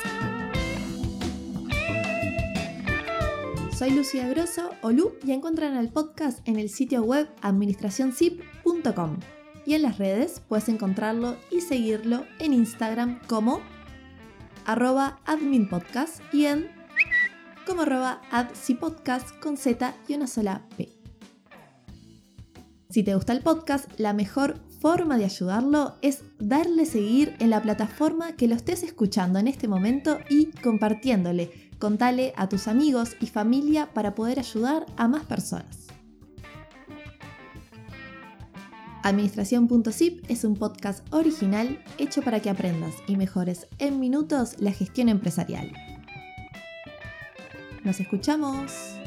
Soy 3.77 3.91
Lucía 3.91 4.27
Grosso 4.27 4.71
o 4.81 4.91
Lu 4.91 5.13
y 5.25 5.31
encuentran 5.31 5.77
el 5.77 5.87
podcast 5.87 6.45
en 6.45 6.59
el 6.59 6.69
sitio 6.69 7.01
web 7.01 7.29
administracionzip.com 7.41 9.38
y 9.69 9.75
en 9.75 9.83
las 9.83 9.99
redes 9.99 10.41
puedes 10.47 10.67
encontrarlo 10.67 11.37
y 11.51 11.61
seguirlo 11.61 12.25
en 12.39 12.53
Instagram 12.53 13.19
como 13.27 13.61
arroba 14.65 15.19
adminpodcast 15.25 16.21
y 16.33 16.45
en 16.45 16.71
como 17.67 17.83
arroba 17.83 18.19
adsipodcast 18.31 19.39
con 19.39 19.57
Z 19.57 19.93
y 20.07 20.15
una 20.15 20.25
sola 20.25 20.65
P. 20.75 20.89
Si 22.89 23.03
te 23.03 23.13
gusta 23.13 23.31
el 23.31 23.41
podcast, 23.41 23.87
la 23.99 24.13
mejor 24.13 24.59
forma 24.81 25.19
de 25.19 25.25
ayudarlo 25.25 25.97
es 26.01 26.23
darle 26.39 26.87
seguir 26.87 27.35
en 27.37 27.51
la 27.51 27.61
plataforma 27.61 28.35
que 28.35 28.47
lo 28.47 28.55
estés 28.55 28.81
escuchando 28.81 29.37
en 29.37 29.47
este 29.47 29.67
momento 29.67 30.17
y 30.31 30.47
compartiéndole. 30.63 31.69
Contale 31.77 32.33
a 32.37 32.49
tus 32.49 32.67
amigos 32.67 33.15
y 33.21 33.27
familia 33.27 33.93
para 33.93 34.15
poder 34.15 34.39
ayudar 34.39 34.87
a 34.97 35.07
más 35.07 35.25
personas. 35.25 35.88
Administración.zip 39.03 40.25
es 40.29 40.43
un 40.43 40.55
podcast 40.55 41.05
original 41.13 41.81
hecho 41.97 42.21
para 42.21 42.41
que 42.41 42.49
aprendas 42.49 42.95
y 43.07 43.15
mejores 43.15 43.67
en 43.77 43.99
minutos 43.99 44.55
la 44.59 44.71
gestión 44.73 45.07
empresarial. 45.07 45.71
Nos 47.83 47.99
escuchamos. 48.01 48.98